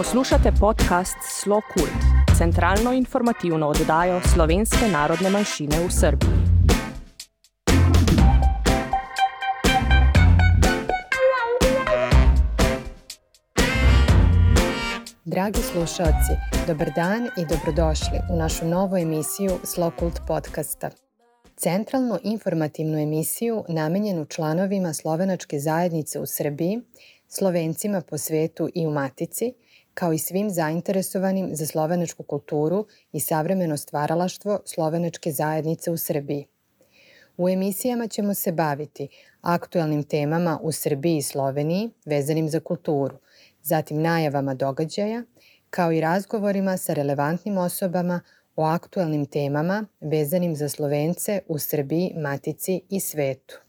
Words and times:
Poslušate 0.00 0.52
podcast 0.60 1.16
Slo 1.22 1.60
Kult, 1.74 2.02
centralno 2.38 2.92
informativno 2.92 3.68
oddajo 3.68 4.20
slovenske 4.34 4.88
narodne 4.92 5.30
manjšine 5.30 5.76
v 5.86 5.90
Srbiji. 5.90 6.30
Dragi 15.24 15.58
slušalci, 15.72 16.32
dobar 16.66 16.90
dan 16.96 17.24
i 17.24 17.44
dobrodošli 17.48 18.18
u 18.32 18.36
našu 18.36 18.66
novu 18.66 18.96
emisiju 18.96 19.58
Slo 19.64 19.92
Kult 19.98 20.20
podcasta. 20.26 20.90
Centralno 21.56 22.18
informativnu 22.22 22.98
emisiju 22.98 23.64
namenjenu 23.68 24.24
članovima 24.24 24.92
slovenačke 24.92 25.58
zajednice 25.58 26.20
u 26.20 26.26
Srbiji, 26.26 26.80
slovencima 27.28 28.00
po 28.00 28.18
svetu 28.18 28.68
i 28.74 28.86
u 28.86 28.90
Matici, 28.90 29.54
kao 29.94 30.12
i 30.12 30.18
svim 30.18 30.50
zainteresovanim 30.50 31.48
za 31.52 31.66
slovenačku 31.66 32.22
kulturu 32.22 32.86
i 33.12 33.20
savremeno 33.20 33.76
stvaralaštvo 33.76 34.60
slovenačke 34.64 35.32
zajednice 35.32 35.90
u 35.90 35.96
Srbiji. 35.96 36.46
U 37.36 37.48
emisijama 37.48 38.08
ćemo 38.08 38.34
se 38.34 38.52
baviti 38.52 39.08
aktuelnim 39.40 40.02
temama 40.02 40.58
u 40.62 40.72
Srbiji 40.72 41.16
i 41.16 41.22
Sloveniji 41.22 41.90
vezanim 42.04 42.48
za 42.48 42.60
kulturu, 42.60 43.16
zatim 43.62 44.02
najavama 44.02 44.54
događaja, 44.54 45.22
kao 45.70 45.92
i 45.92 46.00
razgovorima 46.00 46.76
sa 46.76 46.94
relevantnim 46.94 47.58
osobama 47.58 48.20
o 48.56 48.64
aktuelnim 48.64 49.26
temama 49.26 49.86
vezanim 50.00 50.56
za 50.56 50.68
Slovence 50.68 51.40
u 51.48 51.58
Srbiji, 51.58 52.14
Matici 52.16 52.80
i 52.88 53.00
svetu. 53.00 53.60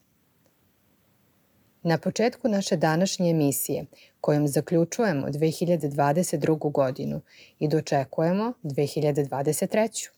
Na 1.83 1.97
početku 1.97 2.47
naše 2.47 2.77
današnje 2.77 3.29
emisije, 3.29 3.85
kojom 4.21 4.47
zaključujemo 4.47 5.27
2022. 5.27 6.71
godinu 6.71 7.21
i 7.59 7.67
dočekujemo 7.67 8.53
2023. 8.63 10.09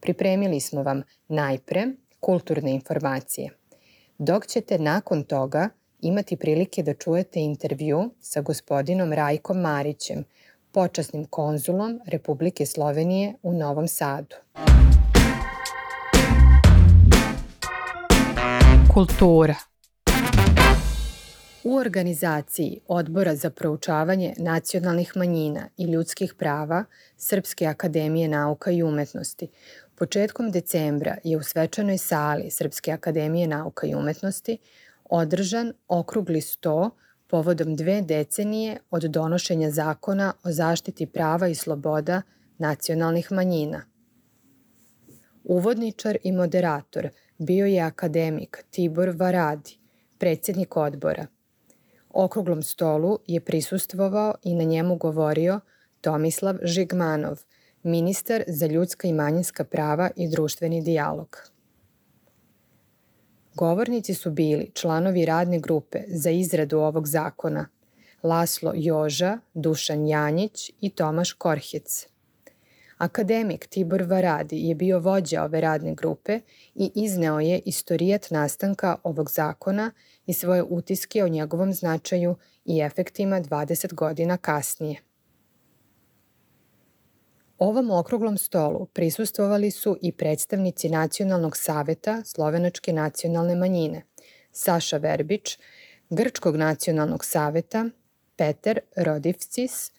Pripremili 0.00 0.60
smo 0.60 0.82
vam 0.82 1.02
najpre 1.28 1.86
kulturne 2.20 2.74
informacije, 2.74 3.50
dok 4.18 4.46
ćete 4.46 4.78
nakon 4.78 5.24
toga 5.24 5.68
imati 6.00 6.36
prilike 6.36 6.82
da 6.82 6.94
čujete 6.94 7.40
intervju 7.40 8.10
sa 8.20 8.40
gospodinom 8.40 9.12
Rajkom 9.12 9.60
Marićem, 9.60 10.24
počasnim 10.72 11.24
konzulom 11.24 12.00
Republike 12.06 12.66
Slovenije 12.66 13.34
u 13.42 13.52
Novom 13.52 13.88
Sadu. 13.88 14.36
Kultura 18.94 19.54
U 21.66 21.76
organizaciji 21.76 22.80
Odbora 22.88 23.34
za 23.34 23.50
proučavanje 23.50 24.34
nacionalnih 24.38 25.12
manjina 25.16 25.68
i 25.76 25.84
ljudskih 25.84 26.34
prava 26.34 26.84
Srpske 27.16 27.66
akademije 27.66 28.28
nauka 28.28 28.70
i 28.70 28.82
umetnosti 28.82 29.48
početkom 29.94 30.50
decembra 30.50 31.16
je 31.24 31.36
u 31.36 31.42
svečanoj 31.42 31.98
sali 31.98 32.50
Srpske 32.50 32.92
akademije 32.92 33.48
nauka 33.48 33.86
i 33.86 33.94
umetnosti 33.94 34.58
održan 35.04 35.72
okrugli 35.88 36.40
sto 36.40 36.90
povodom 37.26 37.76
dve 37.76 38.02
decenije 38.02 38.78
od 38.90 39.02
donošenja 39.02 39.70
zakona 39.70 40.32
o 40.44 40.52
zaštiti 40.52 41.06
prava 41.06 41.48
i 41.48 41.54
sloboda 41.54 42.22
nacionalnih 42.58 43.32
manjina. 43.32 43.82
Uvodničar 45.44 46.18
i 46.22 46.32
moderator 46.32 47.08
bio 47.38 47.66
je 47.66 47.80
akademik 47.80 48.64
Tibor 48.70 49.12
Varadi, 49.16 49.78
predsednik 50.18 50.76
odbora– 50.76 51.26
Okruglom 52.18 52.62
stolu 52.62 53.18
je 53.26 53.40
prisustvovao 53.40 54.34
i 54.42 54.54
na 54.54 54.64
njemu 54.64 54.96
govorio 54.96 55.60
Tomislav 56.00 56.56
Žigmanov, 56.62 57.40
ministar 57.82 58.44
za 58.46 58.66
ljudska 58.66 59.08
i 59.08 59.12
manjinska 59.12 59.64
prava 59.64 60.10
i 60.16 60.28
društveni 60.28 60.82
dijalog. 60.82 61.50
Govornici 63.54 64.14
su 64.14 64.30
bili 64.30 64.70
članovi 64.74 65.24
radne 65.24 65.58
grupe 65.58 65.98
za 66.08 66.30
izradu 66.30 66.78
ovog 66.78 67.08
zakona 67.08 67.68
Laslo 68.22 68.72
Joža, 68.74 69.38
Dušan 69.54 70.08
Janjić 70.08 70.70
i 70.80 70.90
Tomaš 70.90 71.32
Korhec. 71.32 72.06
Akademik 72.98 73.66
Tibor 73.66 74.02
Varadi 74.02 74.68
je 74.68 74.74
bio 74.74 74.98
vođa 74.98 75.42
ove 75.42 75.60
radne 75.60 75.94
grupe 75.94 76.40
i 76.74 76.90
izneo 76.94 77.40
je 77.40 77.62
istorijat 77.64 78.30
nastanka 78.30 78.96
ovog 79.02 79.30
zakona 79.30 79.90
i 80.26 80.32
svoje 80.32 80.62
utiske 80.62 81.24
o 81.24 81.28
njegovom 81.28 81.72
značaju 81.72 82.36
i 82.64 82.80
efektima 82.80 83.40
20 83.40 83.94
godina 83.94 84.36
kasnije. 84.36 85.00
Ovom 87.58 87.90
okruglom 87.90 88.38
stolu 88.38 88.86
prisustvovali 88.86 89.70
su 89.70 89.96
i 90.02 90.12
predstavnici 90.12 90.88
Nacionalnog 90.88 91.56
saveta 91.56 92.22
Slovenačke 92.24 92.92
nacionalne 92.92 93.56
manjine, 93.56 94.02
Saša 94.52 94.96
Verbić, 94.96 95.58
Grčkog 96.10 96.56
nacionalnog 96.56 97.24
saveta, 97.24 97.86
Peter 98.36 98.80
Rodivcis, 98.96 99.92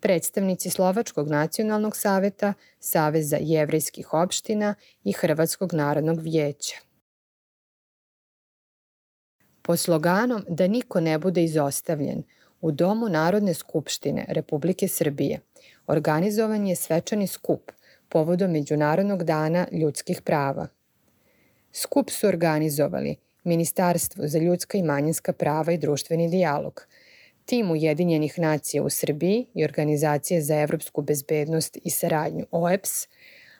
predstavnici 0.00 0.70
Slovačkog 0.70 1.28
nacionalnog 1.28 1.96
saveta, 1.96 2.54
Saveza 2.78 3.36
jevrejskih 3.40 4.14
opština 4.14 4.74
i 5.04 5.12
Hrvatskog 5.12 5.72
narodnog 5.72 6.20
vijeća. 6.20 6.76
Po 9.66 9.76
sloganom 9.76 10.44
da 10.48 10.66
niko 10.66 11.00
ne 11.00 11.18
bude 11.18 11.44
izostavljen, 11.44 12.22
u 12.60 12.70
Domu 12.72 13.08
Narodne 13.08 13.54
skupštine 13.54 14.24
Republike 14.28 14.88
Srbije 14.88 15.40
organizovan 15.86 16.66
je 16.66 16.76
svečani 16.76 17.26
skup 17.26 17.72
povodom 18.08 18.50
Međunarodnog 18.50 19.24
dana 19.24 19.66
ljudskih 19.72 20.20
prava. 20.22 20.66
Skup 21.72 22.10
su 22.10 22.26
organizovali 22.26 23.16
Ministarstvo 23.44 24.28
za 24.28 24.38
ljudska 24.38 24.78
i 24.78 24.82
manjinska 24.82 25.32
prava 25.32 25.72
i 25.72 25.78
društveni 25.78 26.28
dijalog, 26.28 26.86
tim 27.44 27.70
Ujedinjenih 27.70 28.38
nacija 28.38 28.82
u 28.82 28.90
Srbiji 28.90 29.46
i 29.54 29.64
Organizacije 29.64 30.42
za 30.42 30.60
evropsku 30.60 31.02
bezbednost 31.02 31.78
i 31.84 31.90
saradnju 31.90 32.46
OEPS, 32.50 33.08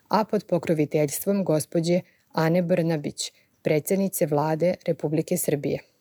a 0.09 0.25
pod 0.25 0.45
pokroviteljstvom 0.45 1.45
gospođe 1.45 2.01
Ane 2.33 2.63
Brnabić, 2.63 3.33
predsednice 3.63 4.27
vlade 4.27 4.75
Republike 4.87 5.37
Srbije. 5.37 5.94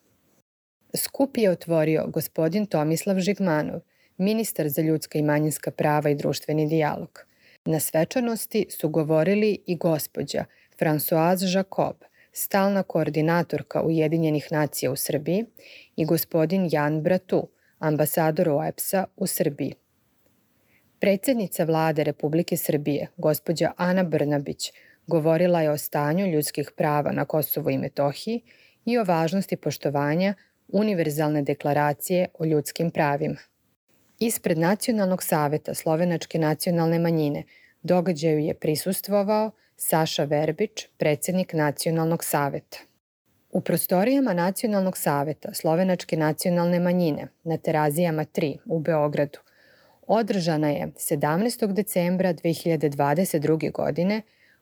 Skup 0.95 1.37
je 1.37 1.49
otvorio 1.49 2.07
gospodin 2.07 2.65
Tomislav 2.65 3.19
Žigmanov, 3.19 3.79
ministar 4.17 4.69
za 4.69 4.81
ljudska 4.81 5.19
i 5.19 5.21
manjinska 5.21 5.71
prava 5.71 6.09
i 6.09 6.15
društveni 6.15 6.67
dijalog. 6.67 7.25
Na 7.65 7.79
svečanosti 7.79 8.65
su 8.69 8.89
govorili 8.89 9.57
i 9.67 9.75
gospođa 9.75 10.45
Françoise 10.79 11.55
Jacob, 11.55 11.95
stalna 12.31 12.83
koordinatorka 12.83 13.81
Ujedinjenih 13.81 14.47
nacija 14.51 14.91
u 14.91 14.95
Srbiji 14.95 15.45
i 15.95 16.05
gospodin 16.05 16.69
Jan 16.71 17.01
Bratu, 17.01 17.47
ambasador 17.79 18.49
OEPS-a 18.49 19.05
u 19.15 19.27
Srbiji. 19.27 19.73
Predsednica 20.99 21.63
vlade 21.63 22.03
Republike 22.03 22.57
Srbije, 22.57 23.07
gospođa 23.17 23.71
Ana 23.77 24.03
Brnabić, 24.03 24.71
govorila 25.07 25.61
je 25.61 25.71
o 25.71 25.77
stanju 25.77 26.27
ljudskih 26.27 26.71
prava 26.77 27.11
na 27.11 27.25
Kosovu 27.25 27.69
i 27.69 27.77
Metohiji 27.77 28.41
i 28.85 28.97
o 28.97 29.03
važnosti 29.03 29.55
poštovanja 29.55 30.33
Univerzalne 30.73 31.41
deklaracije 31.41 32.27
o 32.39 32.45
ljudskim 32.45 32.91
pravima. 32.91 33.39
Ispred 34.19 34.57
Nacionalnog 34.57 35.23
saveta 35.23 35.73
Slovenačke 35.73 36.39
nacionalne 36.39 36.99
manjine 36.99 37.43
događaju 37.81 38.39
je 38.39 38.53
prisustvovao 38.53 39.51
Saša 39.77 40.23
Verbić, 40.23 40.87
predsednik 40.97 41.53
Nacionalnog 41.53 42.23
saveta. 42.23 42.77
U 43.51 43.61
prostorijama 43.61 44.33
Nacionalnog 44.33 44.97
saveta 44.97 45.53
Slovenačke 45.53 46.17
nacionalne 46.17 46.79
manjine 46.79 47.27
na 47.43 47.57
Terazijama 47.57 48.25
3 48.25 48.57
u 48.65 48.79
Beogradu 48.79 49.39
održana 50.07 50.69
je 50.69 50.87
17. 50.87 51.73
decembra 51.73 52.33
2022. 52.33 53.71
godine 53.71 54.21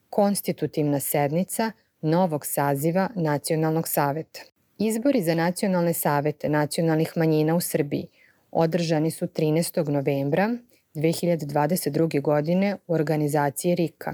konstitutivna 0.09 0.99
sednica 0.99 1.71
novog 2.01 2.45
saziva 2.45 3.09
Nacionalnog 3.15 3.87
saveta. 3.87 4.50
Izbori 4.83 5.21
za 5.21 5.35
nacionalne 5.35 5.93
savete 5.93 6.49
nacionalnih 6.49 7.13
manjina 7.15 7.55
u 7.55 7.61
Srbiji 7.61 8.07
održani 8.51 9.11
su 9.11 9.27
13. 9.27 9.89
novembra 9.89 10.57
2022. 10.95 12.21
godine 12.21 12.77
u 12.87 12.93
organizaciji 12.93 13.75
RIKA. 13.75 14.13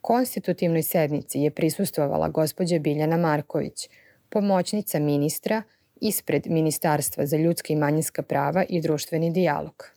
Konstitutivnoj 0.00 0.82
sednici 0.82 1.38
je 1.38 1.50
prisustvovala 1.50 2.28
gospođa 2.28 2.78
Biljana 2.78 3.16
Marković, 3.16 3.88
pomoćnica 4.28 4.98
ministra 4.98 5.62
ispred 6.00 6.46
Ministarstva 6.46 7.26
za 7.26 7.36
ljudska 7.36 7.72
i 7.72 7.76
manjinska 7.76 8.22
prava 8.22 8.64
i 8.68 8.80
društveni 8.80 9.30
dijalog. 9.30 9.90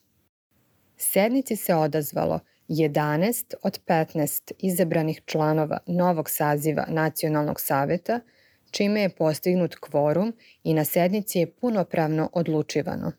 Sednici 0.97 1.55
se 1.55 1.75
odazvalo 1.75 2.39
11 2.69 3.53
od 3.63 3.79
15 3.85 4.51
izabranih 4.59 5.21
članova 5.25 5.77
novog 5.87 6.29
saziva 6.29 6.85
Nacionalnog 6.89 7.59
saveta– 7.59 8.19
čime 8.75 9.01
je 9.01 9.09
postignut 9.09 9.75
kvorum 9.75 10.33
i 10.63 10.73
na 10.73 10.83
sednici 10.85 11.39
je 11.39 11.51
punopravno 11.51 12.29
odlučivano. 12.33 13.11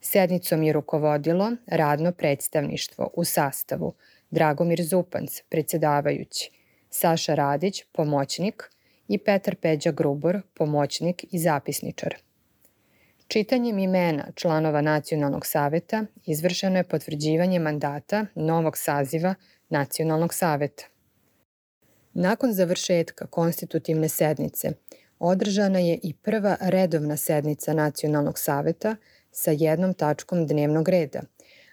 Sednicom 0.00 0.62
je 0.62 0.72
rukovodilo 0.72 1.52
radno 1.66 2.12
predstavništvo 2.12 3.10
u 3.14 3.24
sastavu 3.24 3.94
Dragomir 4.30 4.82
Zupanc, 4.82 5.40
predsedavajući, 5.48 6.50
Saša 6.90 7.34
Radić, 7.34 7.84
pomoćnik 7.92 8.70
i 9.08 9.18
Petar 9.18 9.56
Peđa 9.56 9.90
Grubor, 9.90 10.40
pomoćnik 10.54 11.24
i 11.30 11.38
zapisničar. 11.38 12.14
Čitanjem 13.28 13.78
imena 13.78 14.24
članova 14.34 14.80
Nacionalnog 14.80 15.46
saveta 15.46 16.04
izvršeno 16.26 16.76
je 16.76 16.88
potvrđivanje 16.88 17.58
mandata 17.58 18.26
novog 18.34 18.78
saziva 18.78 19.34
Nacionalnog 19.68 20.34
saveta. 20.34 20.91
Nakon 22.14 22.52
završetka 22.52 23.26
konstitutivne 23.26 24.08
sednice 24.08 24.72
održana 25.18 25.78
je 25.78 25.98
i 26.02 26.14
prva 26.14 26.56
redovna 26.60 27.16
sednica 27.16 27.72
Nacionalnog 27.72 28.38
saveta 28.38 28.96
sa 29.30 29.50
jednom 29.50 29.94
tačkom 29.94 30.46
dnevnog 30.46 30.88
reda, 30.88 31.20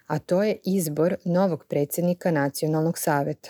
a 0.08 0.20
to 0.20 0.44
je 0.44 0.58
izbor 0.64 1.16
novog 1.26 1.66
predsednika 1.66 2.32
Nacionalnog 2.32 2.98
saveta. 2.98 3.50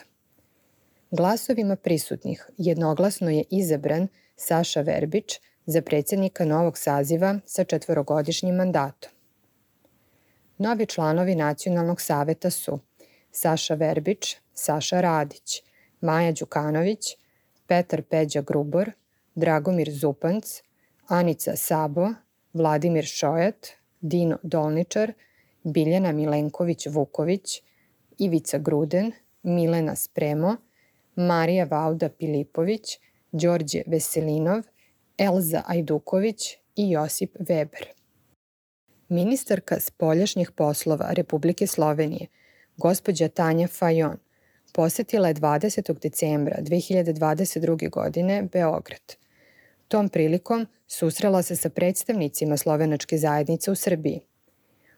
Glasovima 1.12 1.76
prisutnih 1.76 2.50
jednoglasno 2.58 3.30
je 3.30 3.44
izabran 3.50 4.08
Saša 4.36 4.82
Verbić 4.82 5.40
za 5.66 5.82
predsednika 5.82 6.46
novog 6.46 6.78
saziva 6.78 7.40
sa 7.46 7.64
četvorogodišnjim 7.64 8.56
mandatom. 8.56 9.12
Novi 10.58 10.86
članovi 10.86 11.36
Nacionalnog 11.36 12.02
saveta 12.02 12.50
su 12.50 12.80
Saša 13.32 13.74
Verbić, 13.74 14.38
Saša 14.54 15.02
Radić, 15.02 15.64
Maja 16.02 16.32
Đukanović, 16.32 17.18
Petar 17.68 18.02
Peđa 18.02 18.42
Grubor, 18.42 18.92
Dragomir 19.36 19.92
Zupanc, 19.92 20.46
Anica 21.08 21.56
Sabo, 21.56 22.08
Vladimir 22.54 23.06
Šojat, 23.06 23.68
Dino 24.02 24.38
Dolničar, 24.44 25.14
Biljana 25.64 26.14
Milenković-Vuković, 26.14 27.62
Ivica 28.18 28.58
Gruden, 28.58 29.12
Milena 29.44 29.96
Spremo, 29.96 30.56
Marija 31.16 31.66
Vauda 31.66 32.10
Pilipović, 32.10 33.00
Đorđe 33.32 33.82
Veselinov, 33.88 34.62
Elza 35.18 35.64
Ajduković 35.68 36.58
i 36.76 36.90
Josip 36.92 37.36
Weber. 37.40 37.86
Ministarka 39.10 39.80
spoljašnjih 39.80 40.52
poslova 40.52 41.12
Republike 41.12 41.68
Slovenije, 41.68 42.28
gospođa 42.78 43.28
Tanja 43.28 43.68
Fajon, 43.68 44.18
posetila 44.74 45.28
je 45.28 45.34
20. 45.34 46.00
decembra 46.00 46.58
2022. 46.62 47.90
godine 47.90 48.44
Beograd. 48.54 49.16
Tom 49.88 50.10
prilikom 50.10 50.68
susrela 50.88 51.42
se 51.42 51.56
sa 51.56 51.70
predstavnicima 51.70 52.58
slovenačke 52.58 53.18
zajednice 53.18 53.72
u 53.72 53.76
Srbiji. 53.76 54.22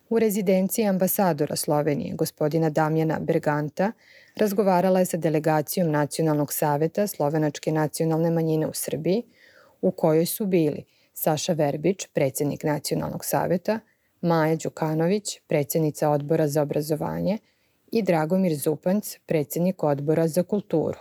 U 0.10 0.20
rezidenciji 0.20 0.86
ambasadora 0.86 1.56
Slovenije, 1.56 2.16
gospodina 2.16 2.70
Damjana 2.70 3.20
Berganta, 3.20 3.92
razgovarala 4.36 5.00
je 5.00 5.06
sa 5.06 5.18
delegacijom 5.18 5.92
Nacionalnog 5.92 6.54
saveta 6.54 7.08
Slovenačke 7.08 7.72
nacionalne 7.72 8.32
manjine 8.32 8.68
u 8.68 8.74
Srbiji, 8.74 9.24
u 9.82 9.92
kojoj 9.92 10.26
su 10.26 10.46
bili 10.46 10.84
Saša 11.14 11.54
Verbić, 11.54 12.08
predsednik 12.14 12.64
Nacionalnog 12.64 13.26
saveta, 13.26 13.80
Maja 14.22 14.56
Đukanović, 14.56 15.40
predsednica 15.48 16.10
odbora 16.10 16.48
za 16.48 16.62
obrazovanje 16.62 17.38
i 17.92 18.02
Dragomir 18.02 18.56
Zupanc, 18.56 19.18
predsednik 19.26 19.84
odbora 19.84 20.28
za 20.28 20.44
kulturu. 20.44 21.00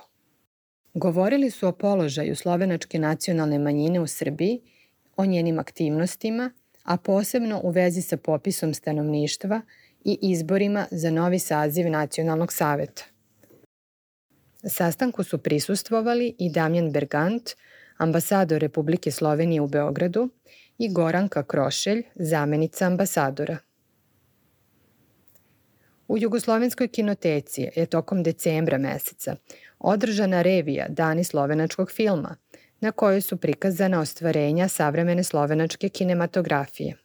Govorili 0.94 1.50
su 1.50 1.68
o 1.68 1.72
položaju 1.72 2.36
slovenačke 2.36 2.98
nacionalne 2.98 3.58
manjine 3.58 4.00
u 4.00 4.06
Srbiji, 4.06 4.60
o 5.16 5.24
njenim 5.24 5.58
aktivnostima, 5.58 6.50
a 6.84 6.96
posebno 6.96 7.60
u 7.64 7.70
vezi 7.70 8.02
sa 8.02 8.16
popisom 8.16 8.74
stanovništva 8.74 9.60
i 10.04 10.18
izborima 10.22 10.86
za 10.90 11.10
novi 11.10 11.38
saziv 11.38 11.90
Nacionalnog 11.90 12.52
saveta. 12.52 13.02
Sastanku 14.64 15.22
su 15.24 15.38
prisustvovali 15.38 16.34
i 16.38 16.50
Damjan 16.50 16.92
Bergant, 16.92 17.50
ambasador 17.96 18.60
Republike 18.60 19.10
Slovenije 19.10 19.60
u 19.60 19.66
Beogradu, 19.66 20.28
i 20.78 20.92
Goranka 20.92 21.42
Krošelj, 21.42 22.02
zamenica 22.14 22.86
ambasadora. 22.86 23.58
U 26.10 26.18
Jugoslovenskoj 26.18 26.88
kinoteci 26.88 27.68
je 27.76 27.86
tokom 27.86 28.22
decembra 28.22 28.78
meseca 28.78 29.36
održana 29.78 30.42
revija 30.42 30.86
Dani 30.88 31.24
slovenačkog 31.24 31.90
filma, 31.90 32.36
na 32.80 32.92
kojoj 32.92 33.20
su 33.20 33.36
prikazana 33.36 34.00
ostvarenja 34.00 34.68
savremene 34.68 35.24
slovenačke 35.24 35.88
kinematografije. 35.88 36.96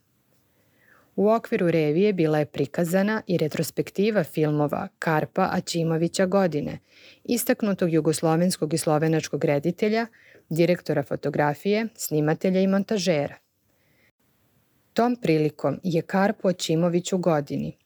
U 1.16 1.30
okviru 1.30 1.72
revije 1.72 2.13
bila 2.13 2.40
je 2.40 2.46
prikazana 2.46 3.22
i 3.28 3.38
retrospektiva 3.38 4.24
filmova 4.24 4.88
Karpa 5.00 5.50
Ačimovića 5.51 6.25
godine, 6.25 6.80
istaknutog 7.24 7.94
jugoslovenskog 7.94 8.74
i 8.74 8.78
slovenačkog 8.78 9.46
reditelja, 9.46 10.08
direktora 10.50 11.04
fotografije, 11.04 11.88
snimatelja 11.96 12.62
i 12.62 12.68
montažera. 12.68 13.36
Tom 14.94 15.16
prilikom 15.16 15.80
je 15.84 16.01
Karpo 16.01 16.48
Ačimović 16.48 17.13
u 17.13 17.18
godini, 17.18 17.78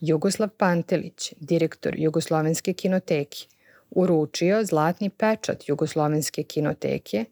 Jugoslav 0.00 0.48
Pantelić, 0.48 1.32
direktor 1.40 1.94
Jugoslovenske 1.98 2.72
kinoteke, 2.72 3.46
uručio 3.90 4.64
zlatni 4.64 5.10
pečat 5.10 5.68
Jugoslovenske 5.68 6.42
kinoteke, 6.42 7.24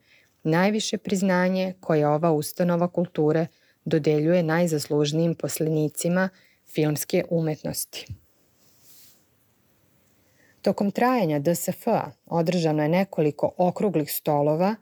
najviše 0.42 0.98
priznanje 0.98 1.74
koje 1.80 2.08
ova 2.08 2.32
ustanova 2.32 2.88
kulture 2.88 3.46
dodeljuje 3.84 4.42
najzaslužnijim 4.42 5.34
poslenicima 5.34 6.28
filmske 6.66 7.24
umetnosti. 7.30 8.06
Tokom 10.62 10.90
trajanja 10.90 11.38
DSF-a 11.38 12.10
održano 12.26 12.82
je 12.82 12.88
nekoliko 12.88 13.52
okruglih 13.56 14.12
stolova 14.12 14.74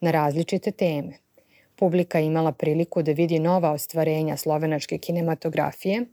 na 0.00 0.10
različite 0.10 0.70
teme. 0.70 1.12
Publika 1.76 2.20
imala 2.20 2.52
priliku 2.52 3.02
da 3.02 3.12
vidi 3.12 3.38
nova 3.38 3.72
ostvarenja 3.72 4.36
slovenačke 4.36 4.98
kinematografije 4.98 6.06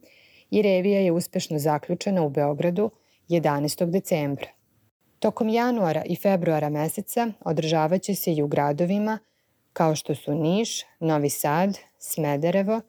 i 0.51 0.61
revija 0.61 0.99
je 0.99 1.11
uspešno 1.11 1.59
zaključena 1.59 2.21
u 2.23 2.29
Beogradu 2.29 2.91
11. 3.29 3.91
decembra. 3.91 4.47
Tokom 5.19 5.49
januara 5.49 6.03
i 6.05 6.15
februara 6.15 6.69
meseca 6.69 7.31
održavaće 7.39 8.15
se 8.15 8.33
i 8.33 8.41
u 8.41 8.47
gradovima 8.47 9.19
kao 9.73 9.95
što 9.95 10.15
su 10.15 10.35
Niš, 10.35 10.83
Novi 10.99 11.29
Sad, 11.29 11.77
Smederevo, 11.99 12.81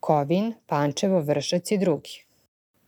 Kovin, 0.00 0.54
Pančevo, 0.66 1.20
Vršac 1.20 1.70
i 1.70 1.78
drugi. 1.78 2.24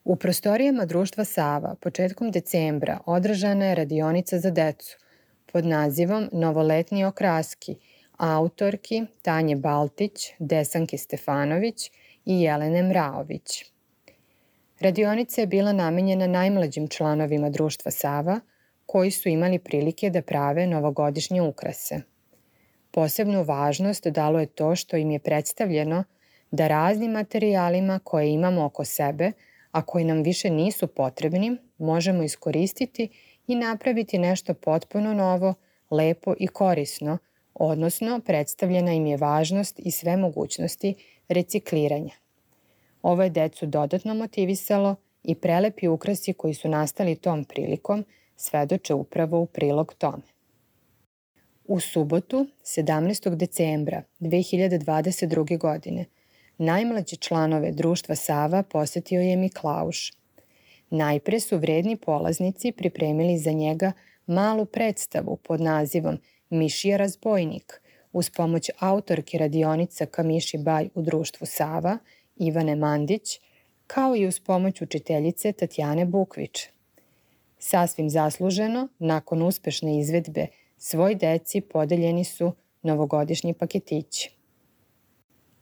U 0.05 0.17
prostorijama 0.17 0.85
društva 0.85 1.25
Sava 1.25 1.75
početkom 1.81 2.31
decembra 2.31 3.01
održana 3.07 3.65
je 3.65 3.75
radionica 3.75 4.39
za 4.39 4.51
decu 4.51 4.99
pod 5.53 5.65
nazivom 5.65 6.29
Novoletni 6.33 7.05
okraski 7.05 7.77
autorki 8.17 9.03
Tanje 9.23 9.57
Baltić, 9.57 10.33
Desanke 10.39 10.99
Stefanović 10.99 11.91
i 12.25 12.41
Jelene 12.41 12.83
Mraović. 12.83 13.65
Radionica 14.81 15.41
je 15.41 15.47
bila 15.47 15.73
namenjena 15.73 16.27
najmlađim 16.27 16.89
članovima 16.89 17.51
društva 17.51 17.91
Sava– 17.91 18.41
koji 18.89 19.11
su 19.11 19.29
imali 19.29 19.59
prilike 19.59 20.11
da 20.11 20.23
prave 20.23 20.67
novogodišnje 20.67 21.43
ukrase. 21.43 22.01
Posebnu 22.91 23.43
važnost 23.43 24.07
dalo 24.07 24.41
je 24.41 24.47
to 24.47 24.77
što 24.77 24.97
im 24.97 25.11
je 25.11 25.19
predstavljeno 25.19 26.05
da 26.51 26.69
raznim 26.69 27.11
materijalima 27.11 27.99
koje 28.05 28.33
imamo 28.33 28.65
oko 28.65 28.85
sebe, 28.85 29.33
a 29.71 29.83
koji 29.83 30.05
nam 30.05 30.23
više 30.23 30.51
nisu 30.51 30.87
potrebni, 30.87 31.57
možemo 31.79 32.23
iskoristiti 32.23 33.09
i 33.47 33.55
napraviti 33.55 34.19
nešto 34.19 34.55
potpuno 34.55 35.15
novo, 35.15 35.55
lepo 35.91 36.35
i 36.39 36.47
korisno, 36.47 37.19
odnosno 37.55 38.21
predstavljena 38.21 38.93
im 38.93 39.07
je 39.07 39.17
važnost 39.17 39.79
i 39.79 39.91
sve 39.91 40.17
mogućnosti 40.17 40.95
recikliranja. 41.29 42.28
Ovo 43.03 43.23
je 43.23 43.31
decu 43.31 43.67
dodatno 43.67 44.15
motivisalo 44.15 44.97
i 45.23 45.35
prelepi 45.35 45.89
ukrasi 45.89 46.33
koji 46.33 46.55
su 46.55 46.69
nastali 46.69 47.17
tom 47.17 47.45
prilikom– 47.45 48.05
svedoče 48.39 48.95
upravo 48.95 49.41
u 49.41 49.47
prilog 49.47 49.95
tome. 49.99 50.23
U 51.65 51.81
subotu, 51.81 52.47
17. 52.63 53.35
decembra 53.35 54.03
2022. 54.21 55.59
godine, 55.59 56.05
najmlađe 56.59 57.17
članove 57.17 57.73
društva 57.73 58.15
Sava 58.15 58.63
posetio 58.63 59.21
je 59.21 59.37
Miklauš. 59.37 60.13
Najpre 60.91 61.41
su 61.41 61.59
vredni 61.59 61.97
polaznici 61.97 62.73
pripremili 62.73 63.39
za 63.39 63.53
njega 63.53 63.93
malu 64.27 64.65
predstavu 64.65 65.37
pod 65.37 65.61
nazivom 65.61 66.19
Mišija 66.51 66.97
razbojnik 66.97 67.81
uz 68.13 68.31
pomoć 68.31 68.71
autorke 68.79 69.39
radionica 69.39 70.07
Kamiši 70.07 70.59
Baj 70.59 70.89
u 70.95 71.03
društvu 71.03 71.47
Sava, 71.47 71.99
Ivane 72.39 72.77
Mandić, 72.77 73.41
kao 73.87 74.17
i 74.17 74.27
uz 74.27 74.41
pomoć 74.41 74.83
učiteljice 74.83 75.53
Tatjane 75.53 76.05
Bukvić. 76.05 76.69
Sasvim 77.59 78.11
zasluženo, 78.11 78.89
nakon 78.99 79.43
uspešne 79.43 79.99
izvedbe, 79.99 80.47
svoj 80.79 81.15
deci 81.15 81.61
podeljeni 81.61 82.25
su 82.25 82.53
novogodišnji 82.83 83.55
paketići. 83.55 84.31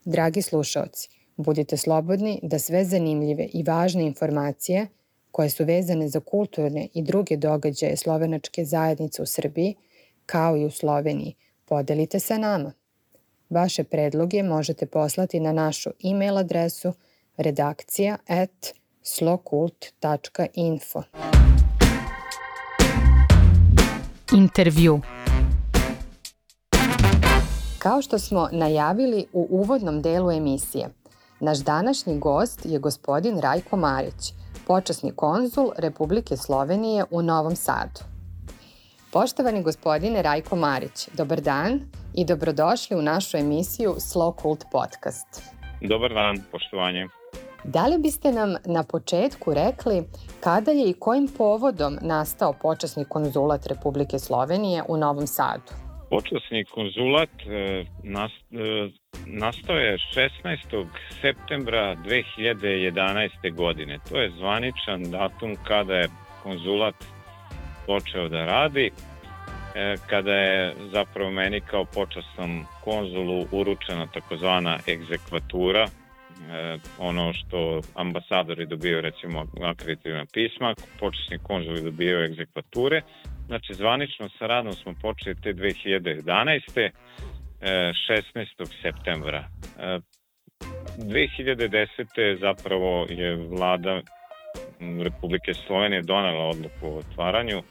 Dragi 0.04 0.42
slušalci, 0.42 1.08
budite 1.40 1.76
slobodni 1.76 2.40
da 2.42 2.58
sve 2.58 2.84
zanimljive 2.84 3.48
i 3.52 3.62
važne 3.62 4.06
informacije 4.06 4.86
koje 5.30 5.50
su 5.50 5.64
vezane 5.64 6.08
za 6.08 6.20
kulturne 6.20 6.88
i 6.94 7.02
druge 7.02 7.36
događaje 7.36 7.96
slovenačke 7.96 8.64
zajednice 8.64 9.22
u 9.22 9.26
Srbiji– 9.26 9.74
kao 10.30 10.56
i 10.56 10.64
u 10.64 10.70
Sloveniji, 10.70 11.34
podelite 11.64 12.20
sa 12.20 12.38
nama. 12.38 12.72
Vaše 13.50 13.84
predloge 13.84 14.42
možete 14.42 14.86
poslati 14.86 15.40
na 15.40 15.52
našu 15.52 15.90
e-mail 16.04 16.38
adresu 16.38 16.92
redakcija 17.36 18.16
at 18.26 18.72
slokult.info. 19.02 21.02
Intervju 24.36 25.00
Kao 27.78 28.02
što 28.02 28.18
smo 28.18 28.48
najavili 28.52 29.26
u 29.32 29.46
uvodnom 29.50 30.02
delu 30.02 30.30
emisije, 30.30 30.88
naš 31.40 31.58
današnji 31.58 32.18
gost 32.18 32.60
je 32.64 32.78
gospodin 32.78 33.38
Rajko 33.38 33.76
Marić, 33.76 34.32
počasni 34.66 35.12
konzul 35.16 35.70
Republike 35.78 36.36
Slovenije 36.36 37.04
u 37.10 37.22
Novom 37.22 37.56
Sadu. 37.56 38.00
Poštovani 39.12 39.62
gospodine 39.62 40.22
Rajko 40.22 40.56
Marić, 40.56 41.08
dobar 41.12 41.40
dan 41.40 41.80
i 42.14 42.24
dobrodošli 42.24 42.96
u 42.96 43.02
našu 43.02 43.36
emisiju 43.36 43.94
Slow 43.98 44.42
Cult 44.42 44.64
Podcast. 44.72 45.42
Dobar 45.80 46.14
dan, 46.14 46.44
poštovanje. 46.52 47.08
Da 47.64 47.86
li 47.86 47.98
biste 47.98 48.32
nam 48.32 48.54
na 48.64 48.82
početku 48.82 49.54
rekli 49.54 50.04
kada 50.40 50.70
je 50.70 50.90
i 50.90 50.94
kojim 50.94 51.28
povodom 51.38 51.98
nastao 52.00 52.52
počasni 52.52 53.04
konzulat 53.04 53.66
Republike 53.66 54.18
Slovenije 54.18 54.82
u 54.88 54.96
Novom 54.96 55.26
Sadu? 55.26 55.89
Počasni 56.10 56.64
konzulat 56.64 57.30
e, 57.46 57.84
nas, 58.02 58.32
e, 58.52 58.90
nastao 59.26 59.76
je 59.76 59.98
16. 60.42 60.86
septembra 61.20 61.96
2011. 61.96 63.54
godine. 63.54 63.98
To 64.08 64.20
je 64.20 64.30
zvaničan 64.30 65.10
datum 65.10 65.56
kada 65.64 65.94
je 65.94 66.08
konzulat 66.42 66.94
počeo 67.86 68.28
da 68.28 68.44
radi, 68.44 68.90
e, 69.74 69.96
kada 70.06 70.34
je 70.34 70.74
zapravo 70.92 71.30
meni 71.30 71.60
kao 71.60 71.84
počasnom 71.84 72.64
konzulu 72.84 73.46
uručena 73.52 74.06
takozvana 74.06 74.78
egzekvatura, 74.88 75.86
ono 76.98 77.32
što 77.32 77.80
ambasadori 77.94 78.66
dobiju 78.66 79.00
recimo 79.00 79.46
akreditivna 79.62 80.24
pisma, 80.32 80.74
počasni 81.00 81.38
konzuli 81.38 81.82
dobijaju 81.82 82.24
egzekvature. 82.24 83.02
Znači, 83.50 83.74
zvanično 83.74 84.28
sa 84.38 84.46
radom 84.46 84.72
smo 84.72 84.94
počeli 85.02 85.40
te 85.42 85.52
2011. 85.54 86.90
16. 87.60 87.92
septembra. 88.82 89.48
2010. 90.98 92.40
zapravo 92.40 93.06
je 93.08 93.36
vlada 93.36 94.00
Republike 95.04 95.54
Slovenije 95.54 96.02
donela 96.02 96.44
odluku 96.44 96.86
o 96.86 96.96
otvaranju 96.96 97.62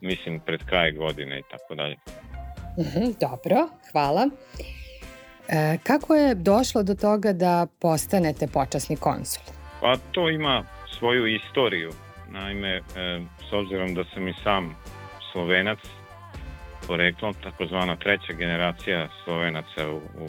mislim 0.00 0.40
pred 0.40 0.60
kraj 0.64 0.92
godine 0.92 1.38
i 1.38 1.42
tako 1.50 1.74
dalje. 1.74 1.96
Mhm, 2.78 3.04
dobro, 3.20 3.68
hvala. 3.92 4.28
E, 5.48 5.78
kako 5.82 6.14
je 6.14 6.34
došlo 6.34 6.82
do 6.82 6.94
toga 6.94 7.32
da 7.32 7.66
postanete 7.80 8.46
počasni 8.46 8.96
konsul? 8.96 9.42
Pa 9.80 9.96
to 10.12 10.30
ima 10.30 10.64
svoju 10.98 11.26
istoriju. 11.26 11.90
Naime, 12.30 12.76
e, 12.76 12.80
s 13.50 13.52
obzirom 13.52 13.94
da 13.94 14.04
sam 14.04 14.28
i 14.28 14.34
sam 14.44 14.81
slovenac, 15.32 15.78
poreklom, 16.86 17.34
takozvana 17.42 17.96
treća 17.96 18.32
generacija 18.32 19.08
slovenaca 19.24 19.90
u, 19.90 19.96
u 19.96 20.28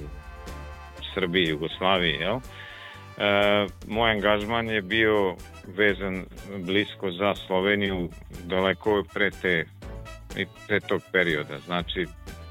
Srbiji 1.14 1.50
Jugoslaviji, 1.50 2.14
jel? 2.14 2.36
E, 2.36 2.42
moj 3.88 4.12
angažman 4.12 4.70
je 4.70 4.82
bio 4.82 5.36
vezan 5.68 6.26
blisko 6.66 7.12
za 7.12 7.36
Sloveniju 7.48 8.10
daleko 8.44 9.04
pre, 9.14 9.32
te, 9.42 9.66
pre 10.68 10.80
tog 10.80 11.02
perioda. 11.12 11.60
Znači, 11.60 12.06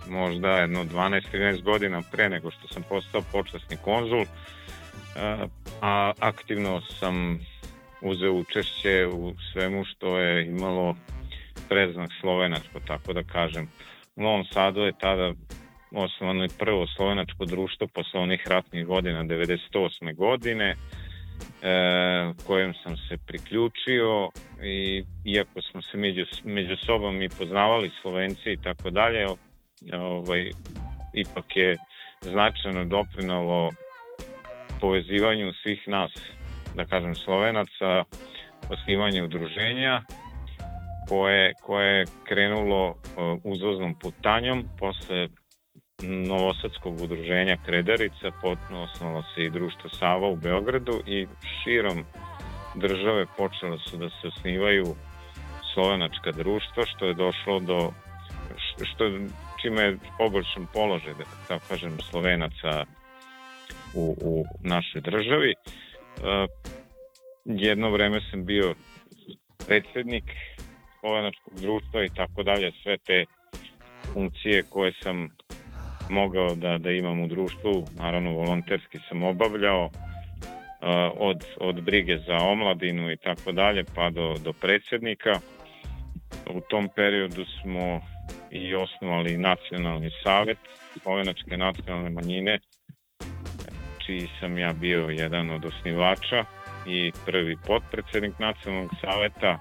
možda 0.08 0.48
jedno 0.48 0.84
12-13 0.84 1.62
godina 1.62 2.02
pre 2.12 2.28
nego 2.28 2.50
što 2.50 2.68
sam 2.68 2.82
postao 2.82 3.22
počasni 3.32 3.76
konzul, 3.84 4.24
a 5.80 6.12
aktivno 6.18 6.80
sam 6.80 7.40
uzeo 8.00 8.32
učešće 8.32 9.06
u 9.12 9.32
svemu 9.52 9.84
što 9.84 10.18
je 10.18 10.46
imalo 10.46 10.96
preznak 11.72 12.10
slovenačko, 12.20 12.80
tako 12.86 13.12
da 13.12 13.22
kažem. 13.22 13.68
U 14.16 14.22
Novom 14.22 14.44
Sadu 14.44 14.80
je 14.80 14.92
tada 15.00 15.32
osnovano 15.92 16.42
je 16.42 16.48
prvo 16.58 16.86
slovenačko 16.86 17.44
društvo 17.44 17.86
posle 17.94 18.20
onih 18.20 18.42
ratnih 18.46 18.86
godina 18.86 19.24
98. 19.24 20.14
godine 20.14 20.68
e, 20.70 20.76
kojem 22.46 22.74
sam 22.74 22.96
se 22.96 23.16
priključio 23.26 24.30
i 24.62 25.04
iako 25.24 25.62
smo 25.62 25.82
se 25.82 25.96
među, 25.96 26.24
među 26.44 26.76
sobom 26.76 27.22
i 27.22 27.28
poznavali 27.28 27.90
Slovenci 28.02 28.52
i 28.52 28.62
tako 28.62 28.90
dalje, 28.90 29.26
ovaj, 29.92 30.50
ipak 31.14 31.56
je 31.56 31.76
značajno 32.20 32.84
doprinalo 32.84 33.70
povezivanju 34.80 35.52
svih 35.62 35.88
nas, 35.88 36.12
da 36.76 36.84
kažem 36.84 37.14
Slovenaca, 37.14 38.04
osnivanju 38.70 39.24
udruženja 39.24 40.02
koje, 41.08 41.52
koje 41.62 41.98
je 41.98 42.06
krenulo 42.24 42.88
uh, 42.88 42.96
uzvoznom 43.44 43.94
putanjom 43.94 44.64
posle 44.78 45.28
Novosadskog 46.02 47.00
udruženja 47.00 47.56
Kredarica, 47.66 48.30
potno 48.42 48.82
osnovalo 48.82 49.22
se 49.34 49.44
i 49.44 49.50
društvo 49.50 49.90
Sava 49.90 50.28
u 50.28 50.36
Beogradu 50.36 51.02
i 51.06 51.26
širom 51.62 52.04
države 52.74 53.26
počelo 53.36 53.78
su 53.78 53.96
da 53.96 54.08
se 54.08 54.28
osnivaju 54.28 54.94
slovenačka 55.74 56.32
društva, 56.32 56.84
što 56.86 57.06
je 57.06 57.14
došlo 57.14 57.60
do 57.60 57.92
što 58.82 59.04
čime 59.62 59.82
je 59.82 59.98
poboljšan 60.18 60.66
položaj, 60.72 61.14
da 61.14 61.24
tako 61.48 61.64
kažem, 61.68 61.98
slovenaca 62.10 62.84
u, 63.94 64.16
u 64.22 64.44
našoj 64.60 65.00
državi. 65.00 65.54
Uh, 65.54 66.24
jedno 67.44 67.90
vreme 67.90 68.20
sam 68.30 68.44
bio 68.44 68.74
predsednik 69.66 70.24
slovenačkog 71.02 71.60
društva 71.60 72.04
i 72.04 72.08
tako 72.08 72.42
dalje, 72.42 72.72
sve 72.82 72.96
te 72.98 73.24
funkcije 74.12 74.62
koje 74.70 74.92
sam 75.02 75.28
mogao 76.10 76.54
da, 76.54 76.78
da 76.78 76.90
imam 76.90 77.20
u 77.20 77.26
društvu, 77.26 77.86
naravno 77.98 78.32
volonterski 78.32 78.98
sam 79.08 79.22
obavljao, 79.22 79.90
od, 81.18 81.44
od 81.60 81.82
brige 81.82 82.18
za 82.18 82.36
omladinu 82.36 83.10
i 83.10 83.16
tako 83.16 83.52
dalje 83.52 83.84
pa 83.94 84.10
do, 84.10 84.34
do 84.44 84.52
predsednika. 84.52 85.40
U 86.50 86.60
tom 86.60 86.88
periodu 86.96 87.44
smo 87.44 88.00
i 88.50 88.74
osnovali 88.74 89.36
nacionalni 89.36 90.10
savet 90.24 90.58
Slovenačke 91.02 91.56
nacionalne 91.56 92.10
manjine. 92.10 92.58
čiji 94.06 94.28
sam 94.40 94.58
ja 94.58 94.72
bio 94.72 95.08
jedan 95.08 95.50
od 95.50 95.64
osnivača 95.64 96.44
i 96.86 97.12
prvi 97.26 97.56
potpredsednik 97.66 98.38
nacionalnog 98.38 98.90
saveta, 99.00 99.58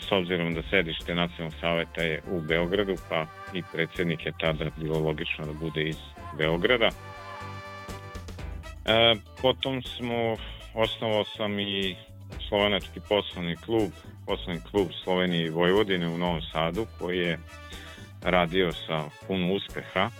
s 0.00 0.12
obzirom 0.12 0.54
da 0.54 0.62
sedište 0.70 1.14
nacionalnog 1.14 1.60
saveta 1.60 2.02
je 2.02 2.22
u 2.30 2.40
Beogradu, 2.40 2.94
pa 3.08 3.26
i 3.54 3.62
predsednik 3.72 4.26
je 4.26 4.32
tada 4.40 4.70
bilo 4.76 4.98
logično 4.98 5.46
da 5.46 5.52
bude 5.52 5.82
iz 5.82 5.96
Beograda. 6.38 6.88
E, 8.84 9.14
potom 9.42 9.82
smo, 9.82 10.36
osnovao 10.74 11.24
sam 11.24 11.60
i 11.60 11.96
slovenački 12.48 13.00
poslovni 13.08 13.56
klub, 13.56 13.90
poslovni 14.26 14.60
klub 14.70 14.88
Slovenije 15.04 15.46
i 15.46 15.50
Vojvodine 15.50 16.08
u 16.08 16.18
Novom 16.18 16.42
Sadu, 16.52 16.86
koji 16.98 17.18
je 17.18 17.38
radio 18.22 18.72
sa 18.72 19.04
puno 19.26 19.52
uspeha 19.52 20.10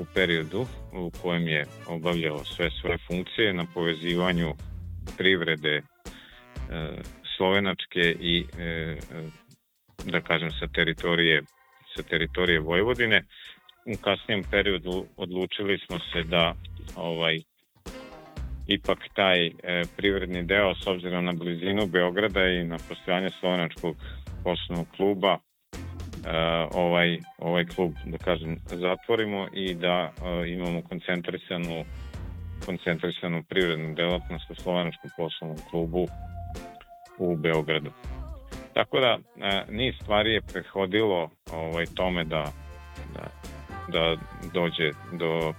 u 0.00 0.04
periodu 0.14 0.66
u 0.92 1.10
kojem 1.22 1.48
je 1.48 1.66
obavljao 1.86 2.44
sve 2.44 2.70
svoje 2.70 2.98
funkcije 2.98 3.52
na 3.52 3.66
povezivanju 3.74 4.54
privrede 5.18 5.76
e, 5.76 5.82
slovenačke 7.36 8.00
i 8.20 8.46
e, 8.58 8.96
da 10.04 10.20
kažem 10.20 10.50
sa 10.50 10.66
teritorije 10.66 11.42
sa 11.96 12.02
teritorije 12.02 12.60
Vojvodine. 12.60 13.22
U 13.86 13.96
kasnijem 14.00 14.42
periodu 14.50 15.06
odlučili 15.16 15.78
smo 15.78 15.98
se 15.98 16.22
da 16.22 16.54
ovaj 16.96 17.38
ipak 18.66 18.98
taj 19.14 19.46
e, 19.46 19.52
privredni 19.96 20.42
deo 20.42 20.74
s 20.74 20.86
obzirom 20.86 21.24
na 21.24 21.32
blizinu 21.32 21.86
Beograda 21.86 22.46
i 22.46 22.64
na 22.64 22.78
postojanje 22.88 23.30
slovenačkog 23.30 23.96
poslovnog 24.44 24.86
kluba 24.96 25.38
uh, 26.26 26.68
ovaj, 26.74 27.18
ovaj 27.38 27.64
klub, 27.64 27.92
da 28.06 28.18
kažem, 28.18 28.56
zatvorimo 28.66 29.48
i 29.52 29.74
da 29.74 30.12
uh, 30.12 30.48
imamo 30.48 30.82
koncentrisanu 30.82 31.84
koncentrisanu 32.66 33.42
privrednu 33.42 33.94
delatnost 33.94 34.50
u 34.50 34.54
Slovenačkom 34.54 35.10
poslovnom 35.16 35.58
klubu 35.70 36.06
u 37.18 37.36
Beogradu. 37.36 37.90
Tako 38.74 39.00
da, 39.00 39.18
uh, 39.18 39.74
niz 39.74 39.94
stvari 40.02 40.32
je 40.32 40.40
prehodilo 40.40 41.30
ovaj, 41.52 41.86
tome 41.94 42.24
da, 42.24 42.52
da, 43.14 43.26
da 43.88 44.16
dođe 44.52 44.90
do 45.12 45.54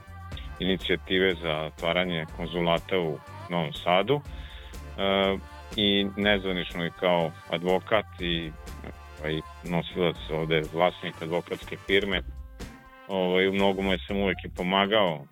inicijative 0.59 1.35
za 1.35 1.53
otvaranje 1.53 2.25
konzulata 2.37 2.99
u 2.99 3.17
Novom 3.49 3.73
Sadu 3.73 4.15
uh, 4.15 5.39
i 5.75 6.07
nezvanično 6.17 6.85
i 6.85 6.91
kao 6.99 7.31
advokat 7.49 8.05
i 8.19 8.51
ovaj, 9.19 9.41
nosilac 9.63 10.15
ovde 10.31 10.61
vlasnik 10.73 11.21
advokatske 11.21 11.77
firme. 11.87 12.21
Ovaj, 13.07 13.47
u 13.47 13.53
mnogome 13.53 13.97
sam 14.07 14.17
uvek 14.17 14.37
i 14.45 14.55
pomagao 14.55 15.25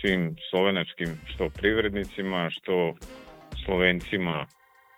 svim 0.00 0.36
slovenačkim 0.50 1.20
što 1.26 1.48
privrednicima, 1.48 2.50
što 2.50 2.94
slovencima 3.64 4.46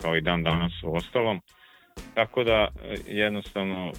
kao 0.03 0.17
i 0.17 0.21
dan 0.21 0.43
danas 0.43 0.73
u 0.83 0.95
ostalom. 0.95 1.41
Tako 2.15 2.45
da 2.45 2.69
jednostavno 3.07 3.93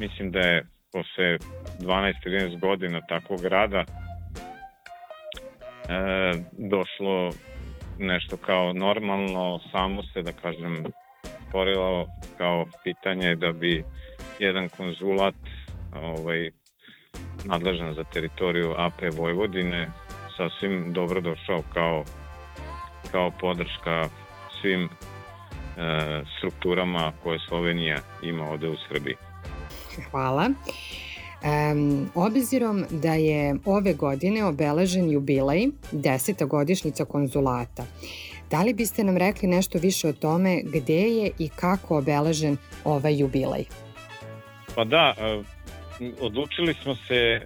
mislim 0.00 0.30
da 0.30 0.40
je 0.40 0.66
posle 0.92 1.38
12-13 1.80 2.60
godina 2.60 3.00
takvog 3.08 3.44
rada 3.44 3.78
e, 3.78 3.84
došlo 6.52 7.30
nešto 7.98 8.36
kao 8.36 8.72
normalno, 8.72 9.60
samo 9.72 10.02
se 10.02 10.22
da 10.22 10.32
kažem 10.32 10.84
stvorilo 11.48 12.06
kao 12.38 12.66
pitanje 12.84 13.34
da 13.36 13.52
bi 13.52 13.84
jedan 14.38 14.68
konzulat 14.68 15.34
ovaj, 15.94 16.50
nadležan 17.44 17.94
za 17.94 18.04
teritoriju 18.04 18.74
AP 18.76 19.00
Vojvodine 19.12 19.88
sasvim 20.36 20.92
dobro 20.92 21.20
došao 21.20 21.62
kao, 21.74 22.04
kao 23.10 23.30
podrška 23.40 24.08
svim 24.60 24.84
e, 24.84 25.11
strukturama 26.38 27.12
koje 27.22 27.38
Slovenija 27.48 27.98
ima 28.22 28.50
ovde 28.50 28.68
u 28.68 28.76
Srbiji. 28.88 29.14
Hvala. 30.10 30.50
Um, 31.72 32.10
obzirom 32.14 32.84
da 32.90 33.14
je 33.14 33.54
ove 33.64 33.94
godine 33.94 34.44
obeležen 34.44 35.10
jubilej, 35.10 35.68
deseta 35.92 36.44
godišnjica 36.44 37.04
konzulata, 37.04 37.84
Da 38.52 38.62
li 38.62 38.74
biste 38.74 39.04
nam 39.04 39.16
rekli 39.16 39.48
nešto 39.48 39.78
više 39.78 40.08
o 40.08 40.12
tome 40.12 40.62
gde 40.64 41.02
je 41.02 41.30
i 41.38 41.48
kako 41.48 41.98
obeležen 41.98 42.56
ovaj 42.84 43.20
jubilej? 43.20 43.64
Pa 44.74 44.84
da, 44.84 45.14
e, 45.18 45.42
odlučili 46.20 46.74
smo 46.74 46.94
se 46.94 47.14
e, 47.14 47.40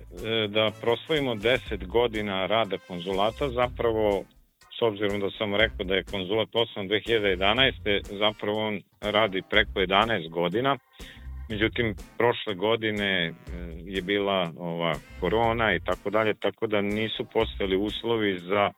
da 0.49 0.71
proslavimo 0.81 1.35
10 1.35 1.87
godina 1.87 2.47
rada 2.47 2.79
konzulata, 2.89 3.49
zapravo 3.51 4.25
s 4.79 4.83
obzirom 4.83 5.21
da 5.21 5.31
sam 5.31 5.55
rekao 5.55 5.87
da 5.87 5.95
je 5.95 6.05
konzulat 6.05 6.49
osnovan 6.53 6.89
2011. 6.89 8.19
zapravo 8.19 8.67
on 8.67 8.81
radi 9.01 9.43
preko 9.51 9.81
11 9.81 10.31
godina. 10.31 10.79
Međutim, 11.49 11.95
prošle 12.19 12.55
godine 12.55 13.27
e, 13.27 13.33
je 13.85 14.03
bila 14.03 14.53
ova 14.59 14.95
korona 15.21 15.75
i 15.75 15.81
tako 15.81 16.11
dalje, 16.11 16.35
tako 16.35 16.67
da 16.67 16.81
nisu 16.81 17.25
postali 17.25 17.77
uslovi 17.77 18.39
za 18.39 18.71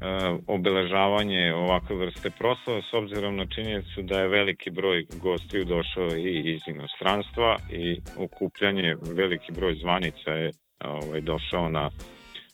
E, 0.00 0.38
obeležavanje 0.46 1.54
ovakve 1.54 1.96
vrste 1.96 2.30
proslava 2.30 2.80
s 2.82 2.94
obzirom 2.94 3.36
na 3.36 3.46
činjenicu 3.46 4.02
da 4.02 4.20
je 4.20 4.28
veliki 4.28 4.70
broj 4.70 5.06
gostiju 5.22 5.64
došao 5.64 6.16
i 6.16 6.54
iz 6.54 6.60
inostranstva 6.66 7.56
i 7.70 8.00
okupljanje 8.16 8.96
veliki 9.16 9.52
broj 9.52 9.74
zvanica 9.74 10.30
je 10.30 10.50
ovaj, 10.84 11.20
došao 11.20 11.68
na, 11.68 11.90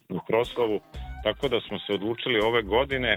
na 0.09 0.21
proslavu 0.29 0.81
tako 1.27 1.49
da 1.49 1.61
smo 1.61 1.79
se 1.79 1.93
odlučili 1.93 2.41
ove 2.41 2.63
godine 2.63 3.17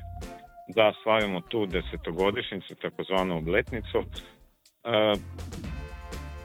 da 0.68 0.94
slavimo 1.04 1.42
tu 1.42 1.66
desetogodišnjicu 1.66 2.76
takozvanu 2.76 3.38
obletnicu. 3.38 3.98
E, 3.98 5.14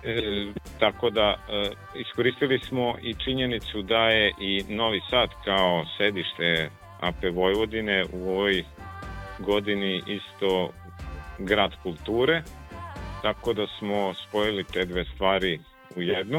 e, 0.04 0.52
tako 0.78 1.10
da 1.10 1.28
e, 1.30 1.70
iskoristili 2.00 2.58
smo 2.58 2.94
i 3.02 3.14
činjenicu 3.14 3.82
da 3.82 4.08
je 4.08 4.32
i 4.40 4.64
Novi 4.68 5.00
Sad 5.10 5.28
kao 5.44 5.84
sedište 5.98 6.70
AP 7.00 7.22
Vojvodine 7.34 8.04
u 8.12 8.30
ovoj 8.30 8.64
godini 9.38 10.02
isto 10.06 10.70
grad 11.38 11.72
kulture, 11.82 12.42
tako 13.22 13.52
da 13.52 13.66
smo 13.78 14.14
spojili 14.14 14.64
te 14.64 14.84
dve 14.84 15.04
stvari 15.04 15.60
u 15.96 16.02
jednu 16.02 16.38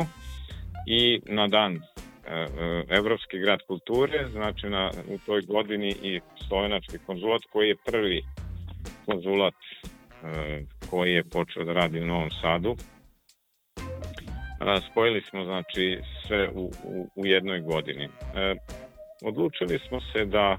i 0.88 1.22
na 1.26 1.48
dan 1.48 1.82
Evropski 2.90 3.40
grad 3.40 3.60
kulture, 3.68 4.28
znači 4.32 4.70
na, 4.70 4.92
u 5.10 5.18
toj 5.26 5.42
godini 5.42 5.96
i 6.02 6.22
slovenački 6.48 6.98
konzulat 7.06 7.42
koji 7.52 7.68
je 7.68 7.76
prvi 7.86 8.22
konzulat 9.06 9.54
e, 9.54 10.62
koji 10.90 11.14
je 11.14 11.24
počeo 11.24 11.64
da 11.64 11.74
radi 11.74 12.02
u 12.02 12.06
Novom 12.06 12.30
Sadu. 12.42 12.76
Spojili 14.92 15.22
smo 15.22 15.44
znači 15.44 16.00
sve 16.28 16.50
u, 16.50 16.72
u, 16.84 17.10
u 17.16 17.26
jednoj 17.26 17.62
godini 17.62 18.10
odlučili 19.24 19.80
smo 19.88 20.00
se 20.02 20.26
da 20.26 20.58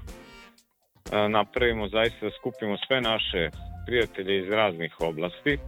napravimo 1.29 1.87
zaista 1.87 2.25
da 2.25 2.31
skupimo 2.31 2.77
sve 2.87 3.01
naše 3.01 3.49
prijatelje 3.85 4.39
iz 4.39 4.49
raznih 4.49 4.95
oblasti, 4.99 5.53
e, 5.53 5.59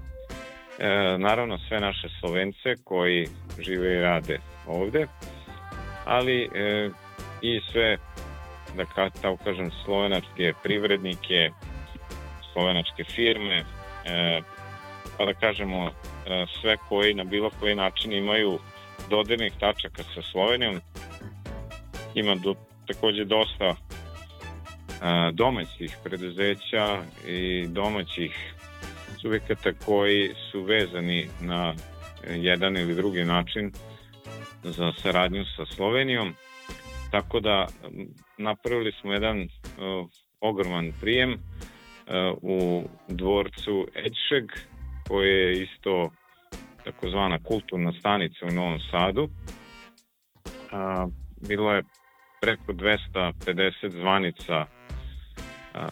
naravno 1.17 1.57
sve 1.67 1.79
naše 1.79 2.07
Slovence 2.19 2.75
koji 2.83 3.27
žive 3.59 3.95
i 3.95 4.01
rade 4.01 4.39
ovde, 4.67 5.07
ali 6.09 6.49
e, 6.53 6.89
i 7.41 7.61
sve, 7.71 7.97
da 8.77 8.85
tako 9.21 9.37
kažem, 9.43 9.71
slovenačke 9.85 10.53
privrednike, 10.63 11.49
slovenačke 12.53 13.03
firme, 13.03 13.55
e, 14.05 14.41
pa 15.17 15.25
da 15.25 15.33
kažemo 15.33 15.91
sve 16.61 16.77
koji 16.89 17.13
na 17.13 17.23
bilo 17.23 17.49
koji 17.59 17.75
način 17.75 18.13
imaju 18.13 18.59
dodirnih 19.09 19.53
tačaka 19.59 20.03
sa 20.03 20.21
Slovenijom. 20.21 20.81
Ima 22.15 22.35
do, 22.35 22.55
takođe 22.87 23.25
dosta 23.25 23.75
domaćih 25.33 25.97
preduzeća 26.03 27.03
i 27.27 27.67
domaćih 27.67 28.53
subjekata 29.21 29.73
koji 29.85 30.29
su 30.51 30.61
vezani 30.61 31.27
na 31.41 31.73
jedan 32.29 32.77
ili 32.77 32.95
drugi 32.95 33.25
način 33.25 33.71
za 34.63 34.91
saradnju 35.01 35.45
sa 35.55 35.65
Slovenijom. 35.65 36.33
Tako 37.11 37.39
da 37.39 37.67
napravili 38.37 38.91
smo 39.01 39.13
jedan 39.13 39.41
uh, 39.41 39.47
ogroman 40.41 40.91
prijem 41.01 41.33
uh, 41.33 41.39
u 42.41 42.83
dvorcu 43.07 43.87
Edšeg, 43.95 44.51
koji 45.07 45.29
je 45.29 45.63
isto 45.63 46.09
takozvana 46.83 47.39
kulturna 47.43 47.93
stanica 47.93 48.45
u 48.45 48.53
Novom 48.53 48.79
Sadu. 48.91 49.23
Uh, 49.23 49.29
bilo 51.47 51.73
je 51.73 51.83
preko 52.41 52.73
250 52.73 53.89
zvanica 53.89 54.65
a, 55.73 55.87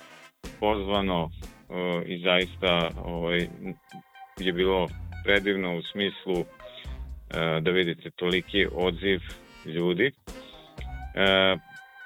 pozvano 0.59 1.29
o, 1.69 2.01
i 2.05 2.17
zaista 2.17 2.89
ovaj, 3.03 3.47
je 4.39 4.53
bilo 4.53 4.87
predivno 5.23 5.77
u 5.77 5.81
smislu 5.81 6.45
da 7.61 7.71
vidite 7.71 8.09
toliki 8.09 8.67
odziv 8.75 9.21
ljudi. 9.65 10.11
E, 11.15 11.57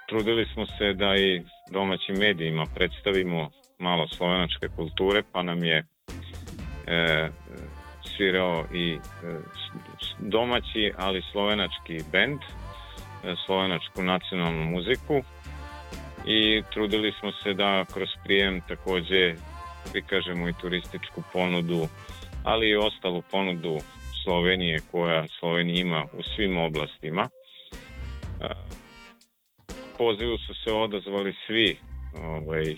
trudili 0.10 0.45
smo 0.53 0.65
se 0.65 0.93
da 0.93 1.15
i 1.15 1.41
domaćim 1.71 2.15
medijima 2.15 2.65
predstavimo 2.75 3.49
malo 3.79 4.07
slovenačke 4.07 4.67
kulture, 4.75 5.23
pa 5.31 5.43
nam 5.43 5.63
je 5.63 5.86
e, 6.88 7.29
svirao 8.17 8.65
i 8.73 8.93
e, 8.93 8.99
domaći, 10.19 10.91
ali 10.97 11.21
slovenački 11.31 12.03
bend, 12.12 12.39
e, 12.41 13.36
slovenačku 13.45 14.03
nacionalnu 14.03 14.63
muziku 14.65 15.21
i 16.25 16.63
trudili 16.73 17.13
smo 17.19 17.31
se 17.31 17.53
da 17.53 17.86
kroz 17.93 18.10
prijem 18.23 18.62
takođe 18.67 19.36
prikažemo 19.91 20.49
i 20.49 20.53
turističku 20.62 21.23
ponudu, 21.34 21.88
ali 22.43 22.69
i 22.69 22.75
ostalu 22.75 23.21
ponudu 23.31 23.77
Slovenije 24.23 24.79
koja 24.91 25.27
Slovenija 25.39 25.81
ima 25.81 26.05
u 26.13 26.23
svim 26.23 26.57
oblastima. 26.57 27.29
Pozivu 29.97 30.38
su 30.38 30.53
se 30.53 30.73
odazvali 30.73 31.34
svi 31.47 31.77
ovaj, 32.23 32.75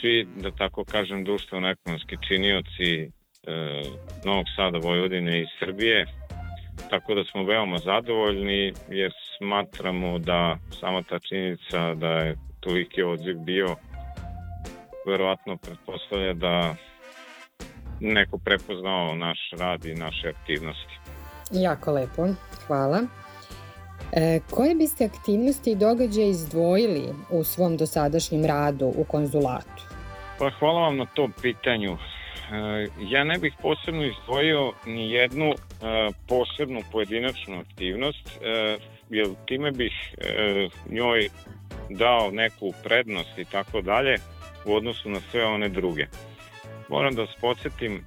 svi, 0.00 0.26
da 0.36 0.50
tako 0.50 0.84
kažem, 0.84 1.24
društveno-ekonomski 1.24 2.16
činioci 2.28 3.02
e, 3.02 3.08
Novog 4.24 4.46
Sada, 4.56 4.78
Vojvodine 4.78 5.42
i 5.42 5.46
Srbije, 5.58 6.06
tako 6.90 7.14
da 7.14 7.24
smo 7.24 7.44
veoma 7.44 7.78
zadovoljni 7.78 8.72
jer 8.88 9.12
smatramo 9.36 10.18
da 10.18 10.58
sama 10.80 11.02
ta 11.02 11.18
činjenica 11.18 11.94
da 11.94 12.08
je 12.08 12.36
toliki 12.60 13.02
odziv 13.02 13.36
bio 13.38 13.76
verovatno 15.06 15.56
pretpostavlja 15.56 16.32
da 16.32 16.74
neko 18.00 18.38
prepoznao 18.38 19.14
naš 19.14 19.38
rad 19.58 19.84
i 19.84 19.94
naše 19.94 20.28
aktivnosti. 20.28 20.98
Jako 21.50 21.92
lepo, 21.92 22.28
hvala. 22.66 23.02
E, 24.12 24.40
koje 24.50 24.74
biste 24.74 25.04
aktivnosti 25.04 25.70
i 25.72 25.76
događaje 25.76 26.30
izdvojili 26.30 27.14
u 27.30 27.44
svom 27.44 27.76
dosadašnjem 27.76 28.44
radu 28.44 28.92
u 28.96 29.04
konzulatu? 29.04 29.82
Pa 30.38 30.50
hvala 30.50 30.80
vam 30.80 30.96
na 30.96 31.06
tom 31.06 31.32
pitanju. 31.42 31.92
E, 31.92 32.86
ja 33.00 33.24
ne 33.24 33.38
bih 33.38 33.54
posebno 33.62 34.04
izdvojio 34.04 34.72
ni 34.86 35.10
jednu 35.10 35.46
e, 35.46 35.54
posebnu 36.28 36.80
pojedinačnu 36.92 37.60
aktivnost, 37.60 38.28
e, 38.42 38.78
jer 39.10 39.26
time 39.46 39.70
bih 39.70 39.92
njoj 40.90 41.28
dao 41.90 42.30
neku 42.30 42.72
prednost 42.84 43.38
i 43.38 43.44
tako 43.44 43.80
dalje 43.80 44.16
u 44.64 44.74
odnosu 44.74 45.10
na 45.10 45.20
sve 45.30 45.44
one 45.46 45.68
druge. 45.68 46.06
Moram 46.88 47.14
da 47.14 47.22
vas 47.22 47.36
podsjetim, 47.40 48.04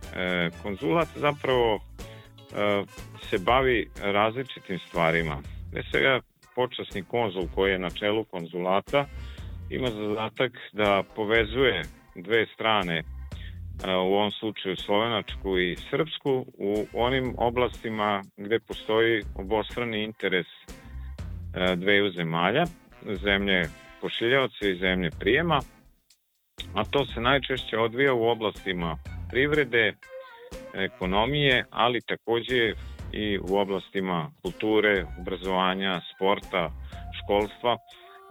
konzulat 0.63 1.08
zapravo 1.15 1.80
se 3.30 3.38
bavi 3.38 3.89
različitim 4.02 4.80
stvarima. 4.80 5.41
Ne 5.74 5.84
svega 5.91 6.20
počasni 6.56 7.04
konzul 7.04 7.44
koji 7.56 7.72
je 7.72 7.80
na 7.80 7.89
čelu 7.89 8.24
konzulata 8.24 9.06
ima 9.70 9.88
zadatak 9.88 10.52
da 10.74 11.04
povezuje 11.15 11.82
dve 12.15 12.46
strane, 12.46 13.04
u 13.86 14.13
ovom 14.13 14.32
slučaju 14.32 14.76
slovenačku 14.76 15.60
i 15.60 15.76
srpsku, 15.89 16.46
u 16.58 16.86
onim 16.94 17.36
oblastima 17.38 18.24
gde 18.38 18.60
postoji 18.60 19.24
obostrani 19.36 20.04
interes 20.04 20.46
dveju 21.76 22.12
zemalja, 22.12 22.63
zemlje 23.24 23.70
pošiljavca 24.02 24.67
i 24.67 24.76
zemlje 24.76 25.10
prijema, 25.20 25.60
a 26.75 26.84
to 26.84 27.05
se 27.05 27.21
najčešće 27.21 27.77
odvija 27.77 28.13
u 28.13 28.23
oblastima 28.27 28.97
privrede, 29.29 29.93
ekonomije, 30.73 31.65
ali 31.69 32.01
takođe 32.01 32.73
i 33.12 33.39
u 33.39 33.57
oblastima 33.57 34.31
kulture, 34.41 35.05
obrazovanja, 35.19 36.01
sporta, 36.15 36.71
školstva, 37.23 37.77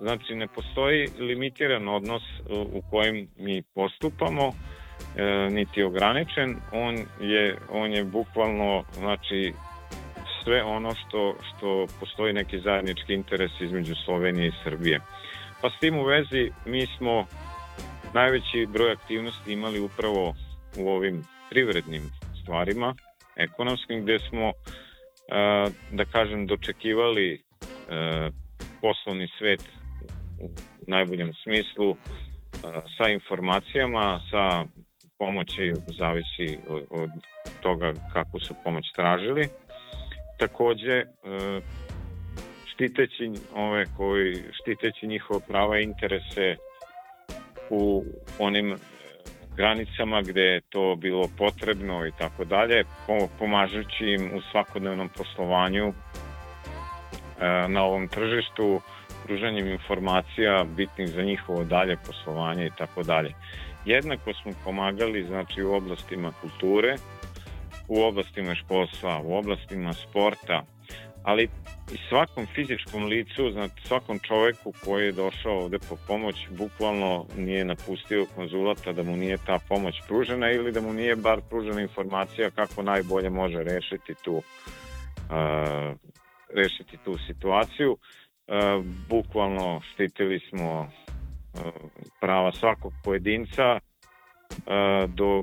Znači, 0.00 0.34
ne 0.34 0.46
postoji 0.48 1.08
limitiran 1.18 1.88
odnos 1.88 2.22
u 2.50 2.82
kojem 2.90 3.28
mi 3.36 3.62
postupamo, 3.62 4.52
e, 5.16 5.48
niti 5.50 5.82
ograničen, 5.82 6.56
on 6.72 6.96
je, 7.20 7.56
on 7.70 7.92
je 7.92 8.04
bukvalno, 8.04 8.84
znači, 8.92 9.52
sve 10.44 10.62
ono 10.62 10.94
što, 10.94 11.34
što 11.40 11.86
postoji 12.00 12.32
neki 12.32 12.60
zajednički 12.60 13.14
interes 13.14 13.50
između 13.60 13.94
Slovenije 14.04 14.48
i 14.48 14.64
Srbije. 14.64 15.00
Pa 15.62 15.70
s 15.70 15.80
tim 15.80 15.98
u 15.98 16.04
vezi 16.04 16.50
mi 16.66 16.86
smo 16.86 17.26
najveći 18.14 18.66
broj 18.72 18.92
aktivnosti 18.92 19.52
imali 19.52 19.80
upravo 19.80 20.34
u 20.78 20.88
ovim 20.88 21.22
privrednim 21.50 22.02
stvarima, 22.42 22.94
ekonomskim, 23.36 24.02
gde 24.02 24.18
smo, 24.18 24.48
e, 24.48 24.52
da 25.92 26.04
kažem, 26.04 26.46
dočekivali 26.46 27.34
e, 27.34 27.40
poslovni 28.80 29.28
svet 29.38 29.62
u 30.40 30.48
najboljem 30.86 31.32
smislu 31.42 31.96
sa 32.96 33.08
informacijama, 33.08 34.20
sa 34.30 34.64
pomoći, 35.18 35.72
zavisi 35.98 36.58
od, 36.90 37.10
toga 37.62 37.92
kako 38.12 38.40
su 38.40 38.54
pomoć 38.64 38.84
tražili. 38.96 39.48
Takođe, 40.38 40.96
e, 40.96 41.06
štiteći 42.66 43.32
ove 43.54 43.84
koji 43.96 44.34
štiteći 44.52 45.06
njihova 45.06 45.40
prava 45.48 45.78
i 45.78 45.82
interese 45.82 46.56
u 47.70 48.04
onim 48.38 48.72
e, 48.72 48.76
granicama 49.56 50.22
gde 50.22 50.40
je 50.40 50.60
to 50.60 50.96
bilo 50.96 51.28
potrebno 51.38 52.06
i 52.06 52.12
tako 52.18 52.44
dalje, 52.44 52.84
pomažući 53.38 54.04
im 54.04 54.30
u 54.34 54.40
svakodnevnom 54.50 55.08
poslovanju 55.08 55.86
e, 55.88 55.92
na 57.68 57.84
ovom 57.84 58.08
tržištu, 58.08 58.80
pružanjem 59.24 59.66
informacija 59.66 60.64
bitnih 60.76 61.08
za 61.08 61.22
njihovo 61.22 61.64
dalje 61.64 61.96
poslovanje 62.06 62.66
i 62.66 62.76
tako 62.78 63.02
dalje. 63.02 63.34
Jednako 63.84 64.34
smo 64.34 64.52
pomagali 64.64 65.24
znači 65.24 65.62
u 65.62 65.72
oblastima 65.72 66.32
kulture, 66.40 66.96
u 67.88 68.02
oblastima 68.02 68.54
školstva, 68.54 69.20
u 69.24 69.34
oblastima 69.34 69.92
sporta, 69.92 70.62
ali 71.22 71.48
svakom 72.08 72.46
fizičkom 72.54 73.04
licu, 73.04 73.50
znači 73.52 73.86
svakom 73.86 74.18
čoveku 74.18 74.72
koji 74.84 75.04
je 75.04 75.12
došao 75.12 75.58
ovde 75.58 75.78
po 75.78 75.96
pomoć, 76.06 76.48
bukvalno 76.50 77.26
nije 77.36 77.64
napustio 77.64 78.26
konzulata 78.34 78.92
da 78.92 79.02
mu 79.02 79.16
nije 79.16 79.36
ta 79.46 79.58
pomoć 79.68 79.94
pružena 80.08 80.50
ili 80.50 80.72
da 80.72 80.80
mu 80.80 80.92
nije 80.92 81.16
bar 81.16 81.40
pružena 81.48 81.80
informacija 81.80 82.50
kako 82.50 82.82
najbolje 82.82 83.30
može 83.30 83.62
rešiti 83.62 84.14
tu 84.24 84.34
uh, 84.34 84.42
rešiti 86.54 86.96
tu 87.04 87.18
situaciju. 87.26 87.96
E, 88.50 88.82
bukvalno 89.08 89.80
štitili 89.92 90.40
smo 90.50 90.90
e, 90.90 91.58
prava 92.20 92.52
svakog 92.52 92.92
pojedinca 93.04 93.62
e, 93.72 93.80
do, 95.06 95.42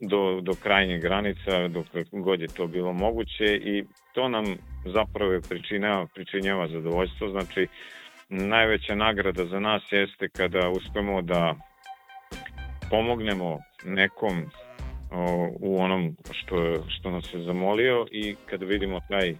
do, 0.00 0.40
do 0.40 0.52
krajnjih 0.62 1.02
granica, 1.02 1.68
dok 1.68 1.86
god 2.12 2.40
je 2.40 2.48
to 2.48 2.66
bilo 2.66 2.92
moguće 2.92 3.44
i 3.44 3.84
to 4.14 4.28
nam 4.28 4.44
zapravo 4.84 5.40
pričinjava, 5.48 6.06
pričinjava 6.14 6.68
zadovoljstvo. 6.68 7.28
Znači, 7.28 7.66
najveća 8.28 8.94
nagrada 8.94 9.44
za 9.44 9.60
nas 9.60 9.82
jeste 9.90 10.28
kada 10.28 10.68
uspemo 10.68 11.22
da 11.22 11.54
pomognemo 12.90 13.58
nekom 13.84 14.50
o, 15.10 15.50
u 15.60 15.82
onom 15.82 16.16
što, 16.30 16.84
što 16.88 17.10
nas 17.10 17.34
je 17.34 17.42
zamolio 17.42 18.06
i 18.10 18.36
kada 18.50 18.66
vidimo 18.66 19.00
taj 19.08 19.28
e, 19.30 19.36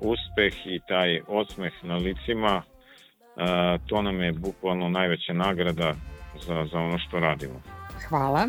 uspeh 0.00 0.66
i 0.66 0.80
taj 0.88 1.20
osmeh 1.26 1.72
na 1.82 1.96
licima, 1.96 2.62
e, 2.62 3.78
to 3.86 4.02
nam 4.02 4.22
je 4.22 4.32
bukvalno 4.32 4.88
najveća 4.88 5.32
nagrada 5.32 5.94
za, 6.46 6.66
za 6.72 6.78
ono 6.78 6.98
što 6.98 7.20
radimo. 7.20 7.62
Hvala. 8.08 8.48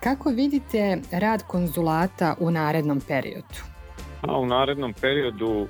Kako 0.00 0.30
vidite 0.30 0.98
rad 1.12 1.42
konzulata 1.46 2.34
u 2.40 2.50
narednom 2.50 3.00
periodu? 3.08 3.60
A 4.22 4.38
u 4.38 4.46
narednom 4.46 4.92
periodu 5.00 5.66
e, 5.66 5.68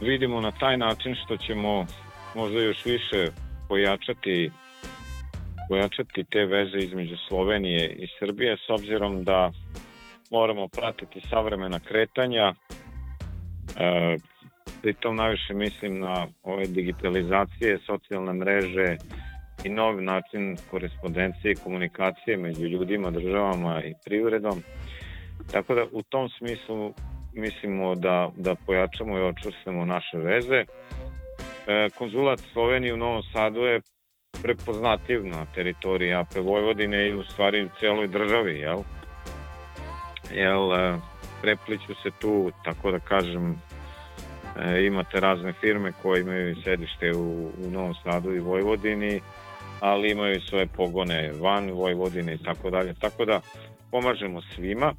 vidimo 0.00 0.40
na 0.40 0.52
taj 0.52 0.76
način 0.76 1.14
što 1.24 1.36
ćemo 1.36 1.86
možda 2.34 2.60
još 2.60 2.84
više 2.84 3.30
pojačati 3.68 4.50
pojačati 5.68 6.24
te 6.24 6.44
veze 6.44 6.78
između 6.78 7.16
Slovenije 7.28 7.88
i 7.88 8.06
Srbije 8.18 8.56
s 8.56 8.70
obzirom 8.70 9.24
da 9.24 9.50
moramo 10.30 10.68
pratiti 10.68 11.20
savremena 11.30 11.80
kretanja. 11.80 12.54
E, 13.76 14.16
pritom 14.82 15.16
najviše 15.16 15.54
mislim 15.54 15.98
na 15.98 16.26
ove 16.42 16.66
digitalizacije, 16.66 17.78
socijalne 17.86 18.32
mreže 18.32 18.96
i 19.64 19.68
novi 19.68 20.02
način 20.02 20.56
korespondencije 20.70 21.52
i 21.52 21.56
komunikacije 21.64 22.36
među 22.36 22.66
ljudima, 22.66 23.10
državama 23.10 23.82
i 23.84 23.94
privredom. 24.04 24.62
Tako 25.52 25.74
da 25.74 25.84
u 25.92 26.02
tom 26.02 26.28
smislu 26.28 26.94
mislimo 27.32 27.94
da, 27.94 28.30
da 28.36 28.54
pojačamo 28.66 29.18
i 29.18 29.22
očvrstamo 29.22 29.84
naše 29.84 30.16
veze. 30.16 30.64
E, 31.66 31.88
konzulat 31.98 32.40
Slovenije 32.52 32.94
u 32.94 32.96
Novom 32.96 33.22
Sadu 33.32 33.60
je 33.60 33.80
prepoznativ 34.42 35.26
na 35.26 35.46
teritoriji 35.54 36.14
AP 36.14 36.34
Vojvodine 36.36 37.08
i 37.08 37.14
u 37.14 37.24
stvari 37.24 37.64
u 37.64 37.68
celoj 37.80 38.08
državi, 38.08 38.58
jel? 38.58 38.78
jel, 40.32 40.72
e, 40.72 40.98
prepliću 41.42 41.94
se 42.02 42.10
tu, 42.20 42.50
tako 42.64 42.90
da 42.90 42.98
kažem, 42.98 43.60
E, 44.58 44.86
imate 44.86 45.20
razne 45.20 45.52
firme 45.52 45.92
koje 46.02 46.20
imaju 46.20 46.56
sedište 46.64 47.12
u, 47.12 47.50
u 47.66 47.70
Novom 47.70 47.94
Sadu 48.04 48.34
i 48.34 48.40
Vojvodini, 48.40 49.20
ali 49.80 50.10
imaju 50.10 50.40
svoje 50.40 50.66
pogone 50.66 51.32
van 51.40 51.70
Vojvodine 51.70 52.34
i 52.34 52.42
tako 52.42 52.70
dalje. 52.70 52.94
Tako 52.94 53.24
da 53.24 53.40
pomažemo 53.90 54.42
svima 54.54 54.94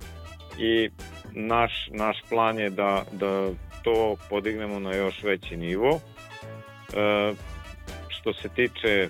i 0.60 0.90
naš, 1.34 1.90
naš 1.92 2.22
plan 2.30 2.60
je 2.60 2.70
da, 2.70 3.04
da 3.12 3.50
to 3.84 4.16
podignemo 4.30 4.80
na 4.80 4.96
još 4.96 5.24
veći 5.24 5.58
nivo. 5.58 6.00
E, 6.94 7.34
što 8.08 8.34
se 8.34 8.50
tiče 8.50 8.90
e, 8.90 9.10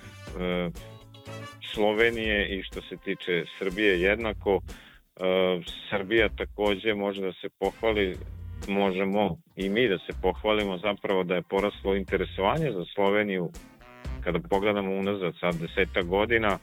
Slovenije 1.72 2.58
i 2.58 2.62
što 2.62 2.82
se 2.82 2.96
tiče 3.04 3.44
Srbije 3.58 4.00
jednako, 4.00 4.60
e, 4.60 5.60
Srbija 5.90 6.28
takođe 6.28 6.94
može 6.94 7.22
da 7.22 7.32
se 7.32 7.48
pohvali 7.58 8.16
možemo 8.68 9.36
i 9.56 9.68
mi 9.68 9.88
da 9.88 9.98
se 9.98 10.12
pohvalimo 10.22 10.78
zapravo 10.78 11.24
da 11.24 11.34
je 11.34 11.42
poraslo 11.42 11.96
interesovanje 11.96 12.72
za 12.72 12.84
Sloveniju 12.94 13.50
kada 14.24 14.38
pogledamo 14.50 14.90
unazad 14.90 15.34
sad 15.40 15.54
deseta 15.54 16.02
godina 16.02 16.58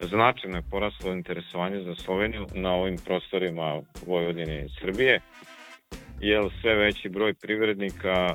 značajno 0.00 0.56
je 0.56 0.70
poraslo 0.70 1.12
interesovanje 1.12 1.80
za 1.82 1.94
Sloveniju 1.94 2.46
na 2.54 2.72
ovim 2.72 2.96
prostorima 3.04 3.80
Vojvodine 4.06 4.64
i 4.64 4.80
Srbije 4.80 5.20
jer 6.20 6.42
sve 6.60 6.74
veći 6.74 7.08
broj 7.08 7.34
privrednika 7.34 8.34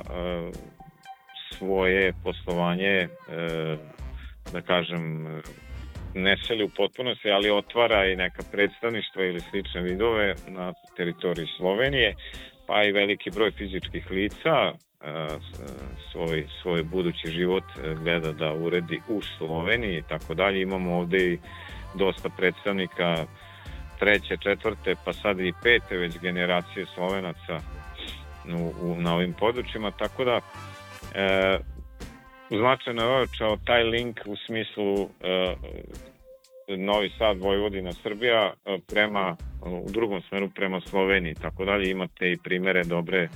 svoje 1.58 2.12
poslovanje 2.24 2.96
e, 2.96 3.08
da 4.52 4.60
kažem 4.60 5.26
ne 6.14 6.36
seli 6.46 6.64
u 6.64 6.70
potpunosti, 6.76 7.30
ali 7.30 7.50
otvara 7.50 8.06
i 8.06 8.16
neka 8.16 8.42
predstavništva 8.52 9.24
ili 9.24 9.40
slične 9.40 9.80
vidove 9.82 10.34
na 10.48 10.72
teritoriji 10.96 11.46
Slovenije 11.56 12.14
pa 12.66 12.84
i 12.84 12.92
veliki 12.92 13.30
broj 13.30 13.50
fizičkih 13.50 14.10
lica 14.10 14.72
svoj, 16.12 16.46
svoj 16.62 16.82
budući 16.82 17.28
život 17.28 17.64
e, 17.64 17.94
gleda 17.94 18.32
da 18.32 18.52
uredi 18.52 19.00
u 19.08 19.22
Sloveniji 19.22 19.98
i 19.98 20.02
tako 20.02 20.34
dalje. 20.34 20.62
Imamo 20.62 20.98
ovde 20.98 21.18
i 21.18 21.38
dosta 21.94 22.28
predstavnika 22.28 23.26
treće, 23.98 24.36
četvrte, 24.36 24.94
pa 25.04 25.12
sad 25.12 25.40
i 25.40 25.52
pete 25.62 25.96
već 25.96 26.18
generacije 26.18 26.86
Slovenaca 26.94 27.60
u, 28.58 28.72
u, 28.80 28.96
na 29.00 29.14
ovim 29.14 29.32
područjima, 29.32 29.90
tako 29.90 30.24
da 30.24 30.40
e, 31.14 31.58
značajno 32.50 33.02
je 33.02 33.08
ojačao 33.08 33.56
taj 33.64 33.82
link 33.82 34.20
u 34.26 34.36
smislu 34.46 35.08
e, 35.20 35.54
Novi 36.76 37.10
Sad, 37.18 37.38
Vojvodina, 37.38 37.92
Srbija 37.92 38.52
e, 38.64 38.78
prema, 38.88 39.36
u 39.62 39.90
drugom 39.90 40.22
smeru 40.28 40.50
prema 40.54 40.80
Sloveniji, 40.80 41.34
tako 41.34 41.64
dalje 41.64 41.90
imate 41.90 42.32
i 42.32 42.38
primere 42.44 42.84
dobre 42.84 43.28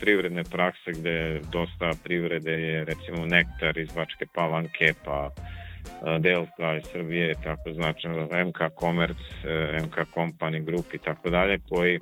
privredne 0.00 0.44
prakse 0.44 0.92
gde 0.92 1.40
dosta 1.52 1.90
privrede 2.04 2.52
je 2.52 2.84
recimo 2.84 3.26
Nektar 3.26 3.78
iz 3.78 3.92
Bačke 3.92 4.26
Palanke 4.34 4.94
pa 5.04 5.30
e, 5.30 6.18
Delta 6.18 6.76
iz 6.76 6.84
Srbije, 6.92 7.34
tako 7.44 7.72
značajno 7.72 8.28
MK 8.46 8.58
Commerce, 8.80 9.24
e, 9.44 9.78
MK 9.86 9.96
Company 10.14 10.64
Group 10.64 10.94
i 10.94 10.98
tako 10.98 11.30
dalje, 11.30 11.58
koji 11.68 11.98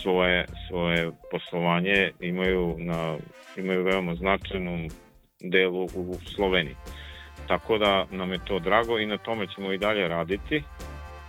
svoje, 0.00 0.46
svoje 0.68 1.10
poslovanje 1.30 2.10
imaju, 2.20 2.76
na, 2.78 3.16
imaju 3.56 3.84
veoma 3.84 4.14
značajnom 4.14 4.88
delu 5.40 5.84
u 5.84 6.14
Sloveniji. 6.34 6.76
Tako 7.48 7.78
da 7.78 8.06
nam 8.10 8.32
je 8.32 8.38
to 8.44 8.58
drago 8.58 8.98
i 8.98 9.06
na 9.06 9.18
tome 9.18 9.46
ćemo 9.54 9.72
i 9.72 9.78
dalje 9.78 10.08
raditi 10.08 10.62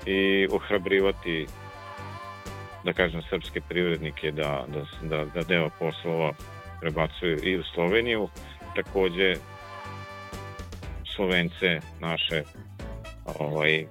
i 0.05 0.47
ohrabrivati 0.51 1.45
da 2.89 2.93
kažem 2.93 3.21
srpske 3.29 3.61
privrednike 3.61 4.31
da, 4.31 4.65
da, 4.67 5.07
da, 5.09 5.25
da 5.25 5.41
deo 5.43 5.69
poslova 5.79 6.33
prebacuju 6.81 7.37
i 7.43 7.57
u 7.57 7.63
Sloveniju 7.63 8.27
takođe 8.75 9.35
Slovence 11.15 11.79
naše 11.99 12.43
ovaj, 13.39 13.85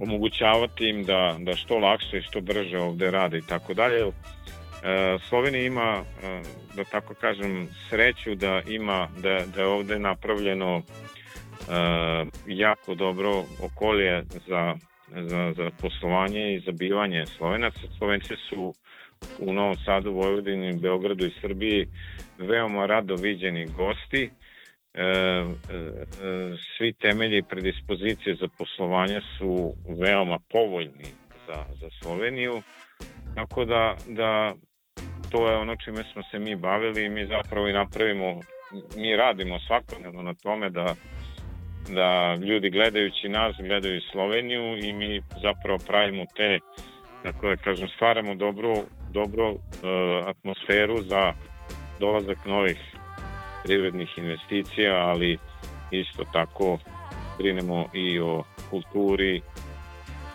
omogućavati 0.00 0.88
im 0.88 1.04
da, 1.04 1.36
da 1.38 1.56
što 1.56 1.78
lakše 1.78 2.18
i 2.18 2.22
što 2.22 2.40
brže 2.40 2.78
ovde 2.78 3.10
rade 3.10 3.38
i 3.38 3.46
tako 3.48 3.74
dalje. 3.74 4.00
E, 4.00 4.10
Slovenija 5.28 5.66
ima, 5.66 6.02
e, 6.22 6.42
da 6.76 6.84
tako 6.84 7.14
kažem, 7.14 7.68
sreću 7.88 8.34
da 8.34 8.62
ima, 8.68 9.08
da, 9.18 9.40
da 9.54 9.60
je 9.60 9.66
ovde 9.66 9.98
napravljeno 9.98 10.82
E, 11.68 12.26
jako 12.46 12.94
dobro 12.94 13.44
okolje 13.62 14.22
za, 14.46 14.74
za, 15.12 15.52
za 15.56 15.70
poslovanje 15.80 16.54
i 16.54 16.60
za 16.60 16.72
bivanje 16.72 17.26
Slovenaca. 17.26 17.80
Slovenci 17.98 18.34
su 18.48 18.74
u 19.38 19.52
Novom 19.52 19.76
Sadu, 19.76 20.12
Vojvodini, 20.12 20.78
Beogradu 20.80 21.26
i 21.26 21.34
Srbiji 21.40 21.88
veoma 22.38 22.86
rado 22.86 23.14
viđeni 23.14 23.66
gosti. 23.66 24.30
E, 24.94 25.02
e, 25.02 25.44
svi 26.76 26.92
temelji 26.92 27.42
predispozicije 27.42 28.36
za 28.40 28.48
poslovanje 28.58 29.20
su 29.38 29.74
veoma 30.00 30.38
povoljni 30.52 31.06
za, 31.46 31.64
za 31.80 31.88
Sloveniju. 32.02 32.62
Tako 33.34 33.64
da, 33.64 33.96
da 34.08 34.54
to 35.30 35.50
je 35.50 35.56
ono 35.56 35.76
čime 35.76 36.04
smo 36.12 36.22
se 36.30 36.38
mi 36.38 36.56
bavili 36.56 37.04
i 37.04 37.08
mi 37.08 37.26
zapravo 37.26 37.68
i 37.68 37.72
napravimo, 37.72 38.40
mi 38.96 39.16
radimo 39.16 39.58
svakodnevno 39.66 40.22
na 40.22 40.34
tome 40.34 40.70
da 40.70 40.94
da 41.88 42.34
ljudi 42.34 42.70
gledajući 42.70 43.28
nas 43.28 43.56
gledaju 43.58 44.00
Sloveniju 44.12 44.78
i 44.78 44.92
mi 44.92 45.20
zapravo 45.42 45.78
pravimo 45.86 46.24
te 46.36 46.58
tako 47.22 47.48
da 47.48 47.56
kažem 47.56 47.88
stvaramo 47.88 48.34
dobru, 48.34 48.74
dobru 49.12 49.50
uh, 49.50 49.58
atmosferu 50.26 51.02
za 51.02 51.32
dolazak 52.00 52.46
novih 52.46 52.78
privrednih 53.64 54.18
investicija, 54.18 54.94
ali 54.96 55.38
isto 55.90 56.24
tako 56.32 56.78
brinemo 57.38 57.86
i 57.94 58.20
o 58.20 58.44
kulturi, 58.70 59.40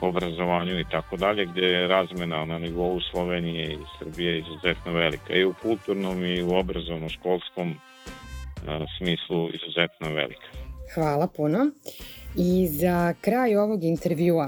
obrazovanju 0.01 0.79
i 0.79 0.85
tako 0.91 1.17
dalje, 1.17 1.45
gde 1.45 1.67
je 1.67 1.87
razmena 1.87 2.45
na 2.45 2.59
nivou 2.59 2.99
Slovenije 3.11 3.73
i 3.73 3.77
Srbije 3.99 4.39
izuzetno 4.39 4.91
velika. 4.91 5.33
I 5.33 5.45
u 5.45 5.53
kulturnom 5.61 6.25
i 6.25 6.43
u 6.43 6.55
obrazovno 6.55 7.09
školskom 7.09 7.69
uh, 7.69 7.75
smislu 8.97 9.49
izuzetno 9.53 10.13
velika. 10.13 10.62
Hvala 10.93 11.27
puno. 11.27 11.59
I 12.37 12.67
za 12.67 13.13
kraj 13.21 13.55
ovog 13.55 13.83
intervjua, 13.83 14.47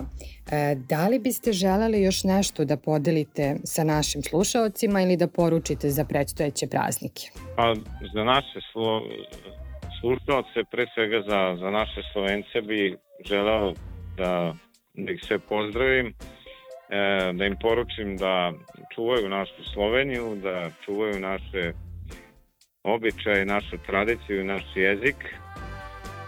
e, 0.51 0.75
da 0.89 1.07
li 1.07 1.19
biste 1.19 1.51
želeli 1.53 2.03
još 2.03 2.23
nešto 2.23 2.65
da 2.65 2.77
podelite 2.77 3.55
sa 3.63 3.83
našim 3.83 4.21
slušalcima 4.21 5.01
ili 5.01 5.17
da 5.17 5.27
poručite 5.27 5.89
za 5.89 6.05
predstojeće 6.05 6.67
praznike? 6.67 7.29
Pa, 7.55 7.73
za 8.13 8.23
naše 8.23 8.59
slo, 8.71 9.01
slušalce, 9.99 10.63
pre 10.71 10.85
svega 10.93 11.21
za, 11.29 11.55
za 11.59 11.69
naše 11.69 12.01
Slovence 12.13 12.61
bi 12.61 12.97
želeo 13.29 13.73
da, 14.17 14.55
da 14.93 15.11
ih 15.11 15.21
sve 15.27 15.39
pozdravim, 15.39 16.07
e, 16.07 16.13
da 17.33 17.45
im 17.45 17.55
poručim 17.61 18.17
da 18.17 18.53
čuvaju 18.95 19.29
našu 19.29 19.63
Sloveniju, 19.73 20.35
da 20.43 20.69
čuvaju 20.85 21.19
naše 21.19 21.73
običaje, 22.83 23.45
našu 23.45 23.77
tradiciju 23.87 24.41
i 24.41 24.43
naš 24.43 24.63
jezik, 24.75 25.15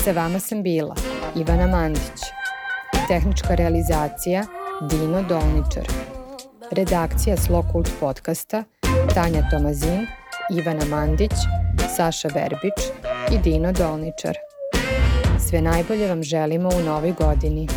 Sa 0.03 0.11
vama 0.11 0.39
sam 0.39 0.63
bila 0.63 0.95
Ivana 1.35 1.67
Mandić. 1.67 2.21
Tehnička 3.07 3.55
realizacija 3.55 4.45
Dino 4.89 5.21
Dolničar. 5.21 5.87
Redakcija 6.71 7.37
Slokult 7.37 7.89
podcasta 7.99 8.63
Tanja 9.13 9.49
Tomazin, 9.51 10.07
Ivana 10.51 10.85
Mandić, 10.85 11.33
Saša 11.95 12.27
Verbić 12.27 12.73
i 13.31 13.37
Dino 13.43 13.71
Dolničar. 13.71 14.52
Sve 15.53 15.61
najbolje 15.61 16.07
vam 16.07 16.23
želimo 16.23 16.69
u 16.69 16.85
novoj 16.85 17.13
godini. 17.19 17.67